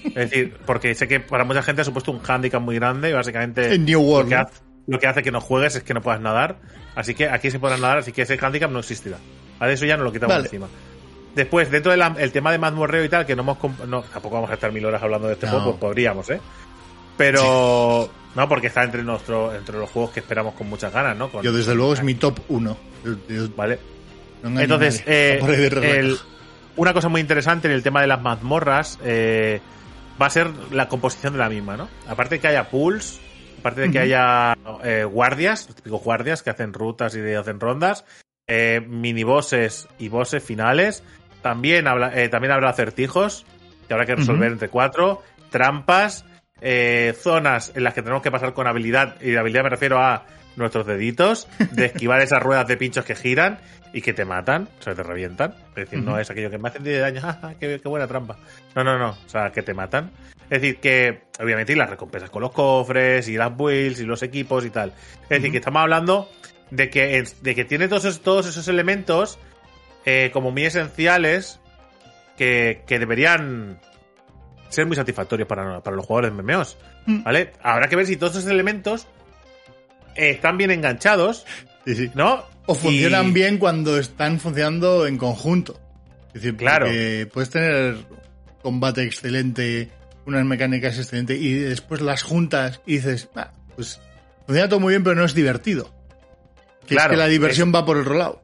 Es 0.08 0.14
decir, 0.32 0.58
porque 0.66 0.96
sé 0.96 1.08
que 1.08 1.20
para 1.20 1.44
mucha 1.44 1.62
gente 1.62 1.82
ha 1.82 1.86
supuesto 1.86 2.12
un 2.12 2.20
hándicap 2.20 2.62
muy 2.62 2.76
grande 2.76 3.10
y 3.12 3.14
básicamente 3.14 3.74
En 3.76 3.86
New 3.86 4.02
lo 4.20 4.26
que, 4.28 4.34
¿no? 4.36 4.42
hace, 4.42 4.62
lo 4.88 5.00
que 5.00 5.08
hace 5.08 5.22
que 5.24 5.32
no 5.32 5.42
juegues 5.42 5.76
es 5.76 5.84
que 5.84 5.94
no 5.94 6.02
puedas 6.02 6.20
nadar. 6.22 6.58
Así 6.96 7.14
que 7.14 7.30
aquí 7.30 7.52
se 7.52 7.60
podrá 7.60 7.78
nadar, 7.78 8.00
así 8.00 8.12
que 8.12 8.24
ese 8.24 8.38
hándicap 8.38 8.72
no 8.72 8.80
existirá. 8.80 9.18
Ahora 9.60 9.74
eso 9.74 9.86
ya 9.86 9.98
no 9.98 10.04
lo 10.04 10.12
quitamos 10.12 10.36
Vale. 10.36 10.46
encima. 10.46 10.68
Después, 11.36 11.70
dentro 11.70 11.92
del 11.92 12.32
tema 12.32 12.52
de 12.52 12.58
mazmorreo 12.58 13.04
y 13.04 13.10
tal, 13.10 13.26
que 13.26 13.36
no 13.36 13.42
hemos... 13.42 13.58
No, 13.88 14.02
tampoco 14.04 14.36
vamos 14.36 14.50
a 14.50 14.54
estar 14.54 14.72
mil 14.72 14.86
horas 14.86 15.04
hablando 15.04 15.28
de 15.28 15.34
este 15.34 15.46
No. 15.48 15.52
juego, 15.52 15.66
pues 15.72 15.80
podríamos, 15.82 16.30
¿eh? 16.30 16.40
Pero... 17.18 18.10
No, 18.36 18.50
porque 18.50 18.68
está 18.68 18.84
entre, 18.84 19.04
nuestro, 19.04 19.54
entre 19.56 19.78
los 19.78 19.90
juegos 19.90 20.12
que 20.12 20.20
esperamos 20.20 20.54
con 20.56 20.68
muchas 20.70 20.92
ganas, 20.94 21.16
¿no? 21.18 21.30
Con- 21.30 21.42
Yo 21.44 21.54
desde 21.54 21.74
luego 21.74 21.94
es 21.94 22.04
mi 22.04 22.16
top 22.16 22.40
1. 22.50 22.78
Vale. 23.56 23.80
Entonces, 24.44 25.04
eh, 25.06 25.40
el- 25.84 26.18
una 26.76 26.94
cosa 26.94 27.10
muy 27.10 27.22
interesante 27.22 27.68
en 27.68 27.74
el 27.74 27.84
tema 27.84 28.02
de 28.02 28.08
las 28.08 28.22
mazmorras 28.22 29.00
eh, 29.04 29.62
va 30.22 30.28
a 30.28 30.30
ser 30.30 30.50
la 30.72 30.88
composición 30.88 31.34
de 31.34 31.40
la 31.40 31.50
misma, 31.50 31.78
¿no? 31.78 31.90
Aparte 32.08 32.36
de 32.36 32.42
que 32.42 32.48
haya 32.48 32.70
pools, 32.70 33.20
aparte 33.60 33.82
de 33.82 33.92
que 33.92 34.00
haya 34.00 34.56
eh, 34.84 35.04
guardias, 35.04 35.68
los 35.68 35.76
típicos 35.76 36.04
guardias 36.04 36.44
que 36.44 36.50
hacen 36.50 36.74
rutas 36.74 37.16
y 37.16 37.34
hacen 37.34 37.60
rondas, 37.60 38.06
eh, 38.48 38.82
minibosses 38.88 39.88
y 39.98 40.10
bosses 40.10 40.44
finales, 40.44 41.04
también, 41.42 41.88
habla, 41.88 42.12
eh, 42.20 42.30
también 42.30 42.52
habrá 42.52 42.70
acertijos 42.70 43.46
que 43.88 43.94
habrá 43.94 44.06
que 44.06 44.16
resolver 44.16 44.52
entre 44.52 44.70
cuatro, 44.70 45.22
trampas, 45.52 46.26
eh, 46.62 47.14
zonas 47.20 47.72
en 47.76 47.84
las 47.84 47.94
que 47.94 48.02
tenemos 48.02 48.24
que 48.24 48.32
pasar 48.32 48.54
con 48.54 48.68
habilidad, 48.68 49.22
y 49.22 49.32
de 49.32 49.38
habilidad 49.38 49.64
me 49.64 49.70
refiero 49.70 50.00
a 50.00 50.26
nuestros 50.56 50.86
deditos, 50.86 51.48
de 51.72 51.86
esquivar 51.86 52.22
esas 52.22 52.42
ruedas 52.42 52.68
de 52.68 52.78
pinchos 52.78 53.06
que 53.06 53.16
giran 53.16 53.60
y 53.94 54.02
que 54.02 54.14
te 54.14 54.26
matan, 54.26 54.68
o 54.80 54.84
sea, 54.84 54.94
te 54.94 55.04
revientan. 55.04 55.56
Es 55.70 55.76
decir, 55.76 56.00
no 56.00 56.20
es 56.20 56.30
aquello 56.30 56.50
que 56.50 56.58
me 56.58 56.70
hacen 56.70 56.84
de 56.84 57.00
daño, 57.00 57.22
¡ah, 57.24 57.54
qué, 57.60 57.80
qué, 57.82 57.90
buena 57.90 58.08
trampa! 58.08 58.38
No, 58.76 58.84
no, 58.84 58.98
no, 58.98 59.12
o 59.12 59.30
sea, 59.30 59.52
que 59.52 59.62
te 59.62 59.74
matan. 59.74 60.12
Es 60.50 60.62
decir, 60.62 60.78
que 60.80 61.24
obviamente 61.40 61.74
y 61.74 61.76
las 61.76 61.90
recompensas 61.90 62.30
con 62.30 62.42
los 62.42 62.52
cofres 62.52 63.28
y 63.28 63.38
las 63.38 63.56
builds 63.56 64.00
y 64.00 64.04
los 64.04 64.22
equipos 64.22 64.66
y 64.66 64.70
tal. 64.70 64.94
Es 65.24 65.30
decir, 65.30 65.52
que 65.52 65.58
estamos 65.58 65.82
hablando 65.82 66.30
de 66.72 66.90
que, 66.90 67.24
de 67.42 67.56
que 67.56 67.66
tiene 67.66 67.88
todos 67.88 68.06
esos, 68.06 68.22
todos 68.22 68.48
esos 68.48 68.68
elementos 68.68 69.40
eh, 70.06 70.30
como 70.34 70.52
muy 70.52 70.66
esenciales 70.66 71.60
que, 72.38 72.84
que 72.86 73.00
deberían 73.00 73.80
ser 74.70 74.86
muy 74.86 74.96
satisfactorios 74.96 75.48
para, 75.48 75.82
para 75.82 75.96
los 75.96 76.06
jugadores 76.06 76.36
de 76.36 76.44
MMOs. 76.44 76.78
Mm. 77.06 77.24
¿Vale? 77.24 77.54
Habrá 77.62 77.88
que 77.88 77.96
ver 77.96 78.06
si 78.06 78.18
todos 78.18 78.36
esos 78.36 78.50
elementos 78.50 79.08
están 80.16 80.58
bien 80.58 80.72
enganchados. 80.72 81.46
¿no? 82.16 82.44
O 82.66 82.74
funcionan 82.74 83.28
Y- 83.28 83.32
bien 83.34 83.58
cuando 83.60 84.00
están 84.00 84.40
funcionando 84.40 85.06
en 85.06 85.18
conjunto. 85.18 85.80
Es 86.30 86.42
decir, 86.42 86.58
Claro. 86.58 86.88
puedes 87.32 87.50
tener 87.52 87.98
combate 88.64 89.04
excelente, 89.04 89.90
unas 90.26 90.44
mecánicas 90.46 90.98
excelentes 90.98 91.40
y 91.40 91.54
después 91.54 92.02
las 92.02 92.24
juntas 92.24 92.82
y 92.88 92.96
dices, 92.96 93.30
"Ah, 93.36 93.52
pues 93.76 94.00
funciona 94.48 94.68
todo 94.68 94.80
muy 94.80 94.94
bien, 94.94 95.04
pero 95.04 95.16
no 95.16 95.24
es 95.26 95.36
divertido. 95.36 95.94
Que 96.88 96.96
Claro, 96.96 97.14
es 97.14 97.18
que 97.18 97.24
la 97.24 97.28
diversión 97.28 97.72
va 97.74 97.86
por 97.86 97.98
otro 97.98 98.16
lado. 98.16 98.42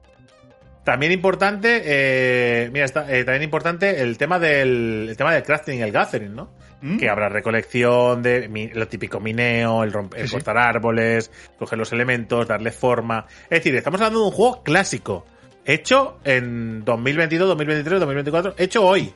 También 0.84 1.12
importante, 1.12 1.82
eh, 1.86 2.70
mira, 2.72 2.86
está, 2.86 3.12
eh, 3.12 3.24
también 3.24 3.44
importante 3.44 4.02
el 4.02 4.18
tema 4.18 4.40
del 4.40 5.08
el 5.10 5.18
tema 5.18 5.34
del 5.34 5.44
crafting 5.44 5.80
y 5.80 5.82
el 5.82 5.92
gathering, 5.92 6.36
¿no? 6.36 6.52
¿Mm? 6.82 6.98
Que 6.98 7.10
habrá 7.10 7.30
recolección 7.30 8.24
de 8.24 8.48
mi- 8.50 8.70
lo 8.70 8.88
típico 8.88 9.20
mineo, 9.20 9.84
el, 9.84 9.92
sí. 9.92 10.32
cortar 10.32 10.58
árboles, 10.58 11.30
coger 11.60 11.78
los 11.78 11.92
elementos, 11.94 12.48
darle 12.48 12.72
forma. 12.72 13.26
Es 13.44 13.60
decir, 13.60 13.76
estamos 13.76 14.02
hablando 14.02 14.20
de 14.22 14.26
un 14.26 14.32
juego 14.32 14.64
clásico, 14.64 15.26
hecho 15.64 16.20
en 16.24 16.84
2022, 16.84 17.48
2023, 17.50 18.00
2024, 18.00 18.56
hecho 18.58 18.84
hoy. 18.84 19.14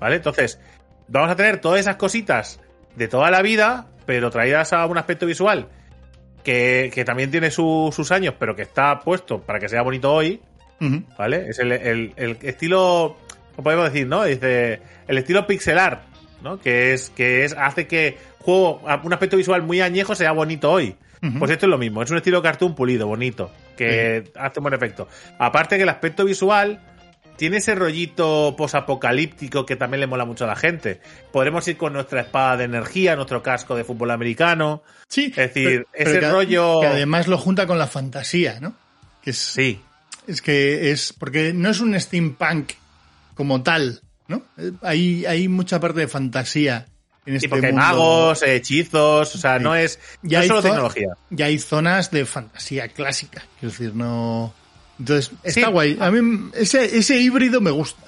¿vale? 0.00 0.16
Entonces, 0.16 0.58
vamos 1.06 1.30
a 1.30 1.36
tener 1.36 1.60
todas 1.60 1.78
esas 1.80 1.96
cositas 1.96 2.58
de 2.96 3.06
toda 3.06 3.30
la 3.30 3.42
vida, 3.42 3.86
pero 4.06 4.30
traídas 4.30 4.72
a 4.72 4.84
un 4.86 4.98
aspecto 4.98 5.24
visual 5.26 5.68
que, 6.42 6.90
que 6.94 7.04
también 7.04 7.30
tiene 7.30 7.50
su- 7.50 7.90
sus 7.94 8.10
años, 8.12 8.34
pero 8.38 8.56
que 8.56 8.62
está 8.62 8.98
puesto 9.00 9.40
para 9.40 9.58
que 9.58 9.68
sea 9.68 9.82
bonito 9.82 10.12
hoy. 10.12 10.40
¿vale? 11.18 11.48
Es 11.48 11.58
el, 11.58 11.72
el- 11.72 12.12
el 12.16 12.38
estilo, 12.42 13.16
¿cómo 13.54 13.64
podemos 13.64 13.92
decir, 13.92 14.06
no? 14.06 14.24
Dice, 14.24 14.80
el 15.06 15.18
estilo 15.18 15.46
pixelar, 15.46 16.02
¿no? 16.42 16.58
Que 16.60 16.92
es, 16.94 17.10
que 17.10 17.44
es, 17.44 17.54
hace 17.58 17.86
que 17.86 18.18
juego, 18.40 18.82
un 19.02 19.12
aspecto 19.12 19.36
visual 19.36 19.62
muy 19.62 19.80
añejo 19.80 20.14
sea 20.14 20.32
bonito 20.32 20.70
hoy. 20.70 20.94
Pues 21.40 21.50
esto 21.50 21.66
es 21.66 21.70
lo 21.70 21.78
mismo, 21.78 22.00
es 22.02 22.10
un 22.12 22.18
estilo 22.18 22.40
cartoon 22.42 22.76
pulido, 22.76 23.08
bonito, 23.08 23.50
que 23.76 24.30
hace 24.36 24.60
un 24.60 24.62
buen 24.62 24.74
efecto. 24.74 25.08
Aparte 25.38 25.76
que 25.76 25.82
el 25.82 25.88
aspecto 25.88 26.24
visual 26.24 26.80
tiene 27.36 27.56
ese 27.56 27.74
rollito 27.74 28.54
posapocalíptico 28.56 29.66
que 29.66 29.74
también 29.76 30.00
le 30.00 30.06
mola 30.06 30.24
mucho 30.24 30.44
a 30.44 30.46
la 30.46 30.54
gente. 30.56 31.00
Podremos 31.32 31.66
ir 31.68 31.76
con 31.76 31.92
nuestra 31.92 32.20
espada 32.20 32.56
de 32.56 32.64
energía, 32.64 33.16
nuestro 33.16 33.42
casco 33.42 33.74
de 33.76 33.82
fútbol 33.84 34.12
americano. 34.12 34.82
Sí, 35.08 35.26
Es 35.26 35.52
decir, 35.54 35.86
ese 35.92 36.20
que, 36.20 36.30
rollo- 36.30 36.80
Que 36.80 36.86
además 36.86 37.26
lo 37.26 37.36
junta 37.38 37.66
con 37.66 37.78
la 37.78 37.86
fantasía, 37.88 38.60
¿no? 38.60 38.74
Que 39.22 39.30
es, 39.30 39.38
Sí, 39.38 39.80
es 40.28 40.40
que 40.40 40.90
es. 40.92 41.12
Porque 41.12 41.52
no 41.52 41.68
es 41.70 41.80
un 41.80 41.98
steampunk 41.98 42.72
como 43.34 43.62
tal, 43.62 44.02
¿no? 44.28 44.42
Eh, 44.58 44.72
Hay, 44.82 45.26
hay 45.26 45.48
mucha 45.48 45.80
parte 45.80 46.00
de 46.00 46.08
fantasía 46.08 46.86
en 47.26 47.36
este 47.36 47.48
porque 47.48 47.66
mundo. 47.72 47.82
magos, 47.82 48.42
hechizos, 48.42 49.34
o 49.34 49.38
sea, 49.38 49.58
Sí. 49.58 49.64
no 49.64 49.74
es, 49.74 49.98
Ya 50.22 50.38
no 50.38 50.42
hay 50.42 50.48
solo 50.48 50.62
tecnología. 50.62 51.08
Ya 51.30 51.46
hay 51.46 51.58
zonas 51.58 52.10
de 52.10 52.24
fantasía 52.24 52.88
clásica. 52.88 53.42
Quiero 53.58 53.72
decir, 53.72 53.94
no. 53.94 54.54
Entonces, 54.98 55.30
Sí. 55.44 55.60
está 55.60 55.68
guay. 55.70 55.96
A 56.00 56.10
mí 56.10 56.50
ese, 56.54 56.96
ese 56.98 57.18
híbrido 57.18 57.60
me 57.60 57.70
gusta. 57.70 58.02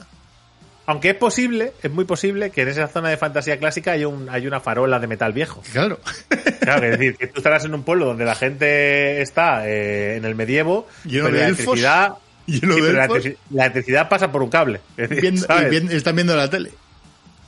Aunque 0.87 1.11
es 1.11 1.15
posible, 1.17 1.73
es 1.85 1.91
muy 1.91 2.05
posible 2.05 2.51
que 2.51 2.63
en 2.63 2.69
esa 2.69 2.89
zona 2.89 3.11
de 3.11 3.17
fantasía 3.17 3.59
clásica 3.61 3.93
hay, 3.93 4.05
un, 4.05 4.29
hay 4.29 4.49
una 4.49 4.59
farola 4.59 4.99
de 4.99 5.07
metal 5.07 5.33
viejo. 5.33 5.63
Claro. 5.73 6.01
Claro, 6.61 6.85
es 6.87 6.99
decir, 6.99 7.17
que 7.17 7.27
tú 7.27 7.39
estarás 7.41 7.65
en 7.65 7.73
un 7.75 7.85
pueblo 7.85 8.05
donde 8.07 8.25
la 8.27 8.35
gente 8.35 9.23
está 9.23 9.67
eh, 9.69 10.17
en 10.17 10.25
el 10.27 10.35
medievo, 10.35 10.87
pero 11.05 11.31
la 11.31 11.47
elfos, 11.47 11.79
electricidad, 11.79 12.13
lleno 12.61 12.75
sí, 12.75 12.81
de 12.81 12.93
la, 12.93 13.09
electricidad 13.65 14.09
pasa 14.09 14.31
por 14.33 14.43
un 14.43 14.51
cable. 14.51 14.81
Están 14.97 16.15
viendo 16.17 16.37
la 16.37 16.49
tele. 16.51 16.71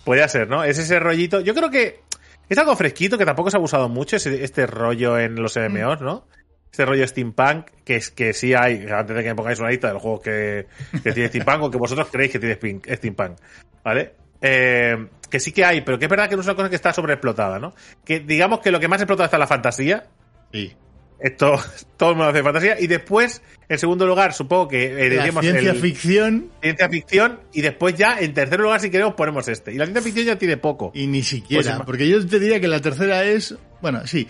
Podría 0.05 0.29
ser, 0.29 0.49
¿no? 0.49 0.65
Es 0.65 0.79
ese 0.79 0.99
rollito. 0.99 1.41
Yo 1.41 1.55
creo 1.55 1.71
que 1.71 2.01
es 2.49 2.59
algo 2.59 2.75
fresquito, 2.77 3.17
que 3.17 3.25
tampoco 3.25 3.51
se 3.51 3.57
ha 3.57 3.59
abusado 3.59 3.88
mucho, 3.88 4.17
ese- 4.17 4.43
este 4.45 4.67
rollo 4.67 5.19
en 5.19 5.37
los 5.37 5.57
MMOs, 5.57 6.01
¿no? 6.01 6.27
Este 6.71 6.85
rollo 6.87 7.07
steampunk, 7.07 7.67
que 7.85 7.97
es 7.97 8.11
que 8.11 8.33
sí 8.33 8.55
hay, 8.55 8.87
antes 8.91 9.15
de 9.15 9.23
que 9.23 9.29
me 9.29 9.35
pongáis 9.35 9.59
una 9.61 9.69
lista 9.71 9.88
de 9.88 9.93
los 9.95 10.03
juegos 10.03 10.23
que, 10.23 10.67
que 11.03 11.12
tiene 11.12 11.29
steampunk 11.29 11.62
o 11.65 11.71
que 11.71 11.79
vosotros 11.79 12.09
creéis 12.11 12.33
que 12.33 12.38
tiene 12.38 12.59
steampunk, 12.97 13.38
¿vale? 13.85 14.15
Eh, 14.41 15.07
que 15.31 15.38
sí 15.38 15.53
que 15.53 15.65
hay, 15.65 15.83
pero 15.83 15.99
que 15.99 16.07
es 16.07 16.11
verdad 16.11 16.29
que 16.29 16.35
no 16.35 16.41
es 16.41 16.47
una 16.49 16.57
cosa 16.57 16.69
que 16.71 16.77
está 16.77 16.93
sobreexplotada, 16.93 17.59
¿no? 17.59 17.75
Que 18.05 18.21
digamos 18.21 18.61
que 18.61 18.71
lo 18.73 18.81
que 18.81 18.88
más 18.88 19.01
explota 19.01 19.27
está 19.27 19.38
la 19.38 19.47
fantasía, 19.47 20.05
Sí. 20.53 20.75
Esto 21.23 21.55
todo 21.97 22.11
mundo 22.11 22.25
hace 22.31 22.43
fantasía, 22.43 22.81
y 22.81 22.87
después, 22.87 23.43
en 23.69 23.79
segundo 23.79 24.07
lugar, 24.07 24.33
supongo 24.33 24.69
que 24.69 24.85
eh, 24.87 25.09
La 25.09 25.17
diríamos 25.17 25.43
ciencia 25.45 25.71
el- 25.71 25.81
ficción 25.81 26.51
ciencia 26.61 26.89
ficción, 26.89 27.41
y 27.53 27.61
después 27.63 27.95
ya, 27.97 28.19
en 28.21 28.35
tercer 28.35 28.61
lugar, 28.61 28.81
si 28.81 28.91
queremos, 28.91 29.15
ponemos 29.15 29.47
este. 29.49 29.73
Y 29.73 29.77
la 29.77 29.85
ciencia 29.87 30.03
ficción 30.03 30.27
ya 30.27 30.37
tiene 30.39 30.57
poco. 30.57 30.91
y 30.95 31.07
ni 31.07 31.23
siquiera. 31.23 31.77
Pues 31.77 31.87
porque 31.87 32.09
yo 32.09 32.27
te 32.27 32.39
diría 32.41 32.61
que 32.61 32.69
la 32.69 32.81
tercera 32.81 33.25
es. 33.25 33.55
Bueno, 33.81 34.07
sí. 34.07 34.27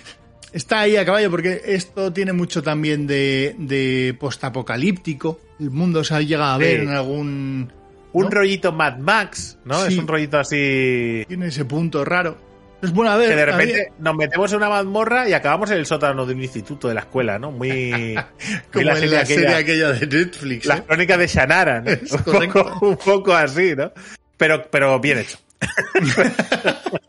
Está 0.52 0.80
ahí 0.80 0.96
a 0.96 1.04
caballo 1.06 1.30
porque 1.30 1.62
esto 1.64 2.12
tiene 2.12 2.34
mucho 2.34 2.62
también 2.62 3.06
de, 3.06 3.54
de 3.58 4.14
postapocalíptico. 4.20 5.40
El 5.58 5.70
mundo 5.70 6.04
se 6.04 6.14
ha 6.14 6.20
llegado 6.20 6.52
a 6.52 6.58
ver 6.58 6.80
Sí. 6.80 6.86
en 6.86 6.90
algún. 6.90 7.72
Un 8.12 8.24
¿no? 8.24 8.30
rollito 8.30 8.70
Mad 8.72 8.98
Max, 8.98 9.56
¿no? 9.64 9.80
Sí. 9.86 9.94
Es 9.94 9.98
un 9.98 10.06
rollito 10.06 10.38
así. 10.38 11.24
Tiene 11.26 11.46
ese 11.46 11.64
punto 11.64 12.04
raro. 12.04 12.36
Es 12.82 12.92
bueno 12.92 13.12
a 13.12 13.16
ver. 13.16 13.28
Que 13.30 13.36
de 13.36 13.46
repente 13.46 13.92
nos 14.00 14.16
metemos 14.16 14.50
en 14.50 14.56
una 14.58 14.68
mazmorra 14.68 15.28
y 15.28 15.32
acabamos 15.32 15.70
en 15.70 15.78
el 15.78 15.86
sótano 15.86 16.26
de 16.26 16.34
un 16.34 16.42
instituto 16.42 16.88
de 16.88 16.94
la 16.94 17.00
escuela, 17.00 17.38
¿no? 17.38 17.52
Muy. 17.52 18.14
como 18.72 18.84
la 18.84 18.92
en 18.92 18.98
serie 18.98 19.14
la 19.18 19.24
serie 19.26 19.46
aquella- 19.48 19.58
aquella 19.58 19.92
de 19.92 20.06
Netflix. 20.06 20.66
Las 20.66 20.80
¿eh? 20.80 20.84
crónicas 20.86 21.18
de 21.18 21.26
Shannara, 21.28 21.80
¿no? 21.80 21.90
Un, 22.26 22.50
poco, 22.52 22.86
un 22.86 22.96
poco 22.96 23.32
así, 23.34 23.74
¿no? 23.76 23.92
Pero, 24.36 24.68
pero 24.70 24.98
bien 24.98 25.18
hecho. 25.18 25.38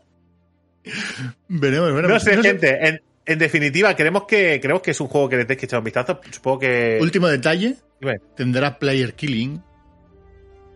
Veremos, 1.48 1.92
veremos. 1.94 2.10
No 2.10 2.20
sé, 2.20 2.36
No 2.36 2.42
sé. 2.42 2.48
gente. 2.50 2.88
En, 2.88 3.02
en 3.26 3.38
definitiva, 3.38 3.94
creemos 3.96 4.24
que, 4.24 4.60
creemos 4.60 4.82
que 4.82 4.90
es 4.90 5.00
un 5.00 5.08
juego 5.08 5.28
que 5.28 5.36
le 5.36 5.44
tenéis 5.44 5.60
que 5.60 5.66
echar 5.66 5.78
un 5.78 5.84
vistazo. 5.84 6.20
Supongo 6.30 6.60
que. 6.60 6.98
Último 7.00 7.26
detalle: 7.28 7.76
Dime. 8.00 8.20
tendrá 8.36 8.78
player 8.78 9.14
killing 9.14 9.62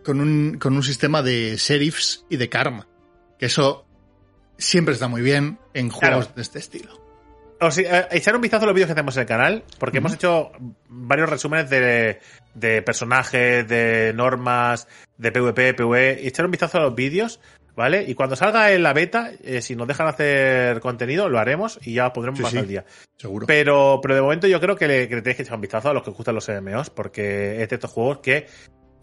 con 0.03 0.19
un, 0.19 0.57
con 0.59 0.75
un 0.75 0.83
sistema 0.83 1.21
de 1.21 1.55
sheriffs 1.57 2.25
y 2.29 2.37
de 2.37 2.49
karma. 2.49 2.87
Que 3.37 3.45
eso 3.45 3.85
siempre 4.59 4.93
está 4.93 5.07
muy 5.07 5.21
bien 5.21 5.57
en 5.73 5.89
juegos 5.89 6.25
Claro. 6.25 6.35
de 6.35 6.41
este 6.41 6.59
estilo. 6.59 6.99
O 7.61 7.71
sea, 7.71 8.01
eh, 8.01 8.07
echar 8.11 8.35
un 8.35 8.41
vistazo 8.41 8.63
a 8.63 8.67
los 8.67 8.73
vídeos 8.75 8.87
que 8.87 8.93
hacemos 8.93 9.17
en 9.17 9.21
el 9.21 9.27
canal, 9.27 9.63
porque 9.79 9.97
hemos 9.97 10.13
hecho 10.13 10.51
varios 10.87 11.29
resúmenes 11.29 11.69
de, 11.69 12.19
de 12.53 12.81
personajes, 12.81 13.67
de 13.67 14.13
normas, 14.15 14.87
de 15.17 15.31
PvP, 15.31 15.73
PvE, 15.73 16.25
echar 16.27 16.45
un 16.45 16.51
vistazo 16.51 16.77
a 16.77 16.81
los 16.83 16.95
vídeos, 16.95 17.41
¿vale? 17.75 18.05
Y 18.07 18.13
cuando 18.15 18.37
salga 18.37 18.71
en 18.71 18.81
la 18.83 18.93
beta, 18.93 19.31
eh, 19.43 19.61
si 19.61 19.75
nos 19.75 19.89
dejan 19.89 20.07
hacer 20.07 20.79
contenido, 20.79 21.27
lo 21.27 21.37
haremos 21.37 21.79
y 21.81 21.95
ya 21.95 22.07
os 22.07 22.13
pondremos 22.13 22.37
Sí, 22.37 22.43
más 22.43 22.51
sí. 22.53 22.57
al 22.59 22.67
día. 22.67 22.85
Seguro. 23.17 23.45
Pero, 23.45 23.99
pero 24.01 24.15
de 24.15 24.21
momento 24.21 24.47
yo 24.47 24.61
creo 24.61 24.77
que 24.77 24.87
le, 24.87 25.09
que 25.09 25.15
le 25.15 25.21
tenéis 25.21 25.35
que 25.37 25.43
echar 25.43 25.55
un 25.55 25.61
vistazo 25.61 25.89
a 25.89 25.93
los 25.93 26.03
que 26.03 26.11
os 26.11 26.15
gustan 26.15 26.35
los 26.35 26.47
MMOs, 26.47 26.89
porque 26.91 27.61
es 27.61 27.67
de 27.67 27.75
estos 27.75 27.91
juegos 27.91 28.19
que, 28.19 28.47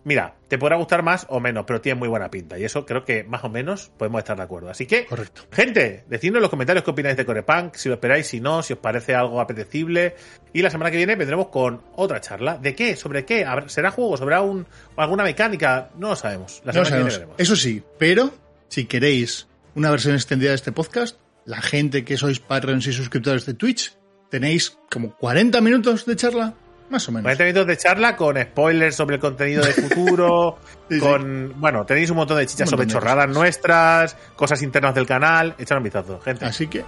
mira, 0.06 0.36
te 0.48 0.56
podrá 0.56 0.76
gustar 0.76 1.02
más 1.02 1.26
o 1.28 1.40
menos, 1.40 1.64
pero 1.66 1.80
tiene 1.80 1.98
muy 1.98 2.08
buena 2.08 2.30
pinta. 2.30 2.58
Y 2.58 2.64
eso 2.64 2.86
creo 2.86 3.04
que 3.04 3.24
más 3.24 3.42
o 3.44 3.48
menos 3.50 3.90
podemos 3.98 4.20
estar 4.20 4.36
de 4.36 4.42
acuerdo. 4.44 4.70
Así 4.70 4.86
que, 4.86 5.04
Correcto. 5.04 5.42
Gente, 5.52 6.04
decidnos 6.08 6.36
en 6.38 6.42
los 6.42 6.50
comentarios 6.50 6.84
qué 6.84 6.90
opináis 6.92 7.16
de 7.16 7.26
Corepunk, 7.26 7.74
si 7.74 7.88
lo 7.88 7.96
esperáis, 7.96 8.26
si 8.28 8.40
no, 8.40 8.62
si 8.62 8.72
os 8.72 8.78
parece 8.78 9.14
algo 9.14 9.40
apetecible. 9.40 10.14
Y 10.52 10.62
la 10.62 10.70
semana 10.70 10.90
que 10.90 10.96
viene 10.96 11.16
vendremos 11.16 11.48
con 11.48 11.82
otra 11.96 12.20
charla. 12.20 12.56
¿De 12.56 12.74
qué? 12.74 12.96
¿Sobre 12.96 13.24
qué? 13.24 13.44
¿Habrá- 13.44 13.68
¿Será 13.68 13.90
juego? 13.90 14.16
¿Sobre 14.16 14.38
un, 14.40 14.64
alguna 14.96 15.24
mecánica? 15.24 15.90
No 15.98 16.08
lo 16.10 16.16
sabemos. 16.16 16.62
La 16.64 16.72
No 16.72 16.84
semana 16.84 16.84
que 16.84 16.90
sabemos. 16.90 17.08
viene 17.08 17.18
veremos. 17.18 17.36
Eso 17.40 17.56
sí, 17.56 17.82
pero 17.98 18.32
si 18.68 18.86
queréis 18.86 19.48
una 19.74 19.90
versión 19.90 20.14
extendida 20.14 20.50
de 20.50 20.56
este 20.56 20.72
podcast, 20.72 21.18
la 21.44 21.60
gente 21.60 22.04
que 22.04 22.16
sois 22.16 22.40
Patreons 22.40 22.86
y 22.86 22.92
suscriptores 22.92 23.44
de 23.44 23.54
Twitch, 23.54 23.96
tenéis 24.30 24.78
como 24.90 25.14
40 25.16 25.60
minutos 25.60 26.06
de 26.06 26.16
charla, 26.16 26.54
más 26.90 27.08
o 27.08 27.12
menos. 27.12 27.22
40 27.24 27.44
minutos 27.44 27.66
de 27.66 27.76
charla 27.76 28.16
con 28.16 28.40
spoilers 28.40 28.94
sobre 28.96 29.16
el 29.16 29.20
contenido 29.20 29.64
de 29.64 29.72
futuro, 29.72 30.58
Sí, 30.88 30.94
sí. 30.94 31.00
con... 31.00 31.52
Bueno, 31.60 31.84
tenéis 31.84 32.10
un 32.10 32.16
montón 32.16 32.38
de 32.38 32.46
chichas 32.46 32.70
sobre 32.70 32.84
montón 32.84 32.88
de 32.88 32.92
chorradas 33.06 33.26
cosas. 33.26 33.36
nuestras, 33.42 34.16
cosas 34.36 34.62
internas 34.62 34.94
del 34.94 35.06
canal. 35.06 35.54
Echad 35.58 35.78
un 35.78 35.82
vistazo, 35.84 36.20
gente. 36.20 36.44
Así 36.44 36.66
que, 36.68 36.84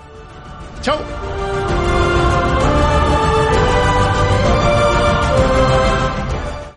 chao. 0.83 0.99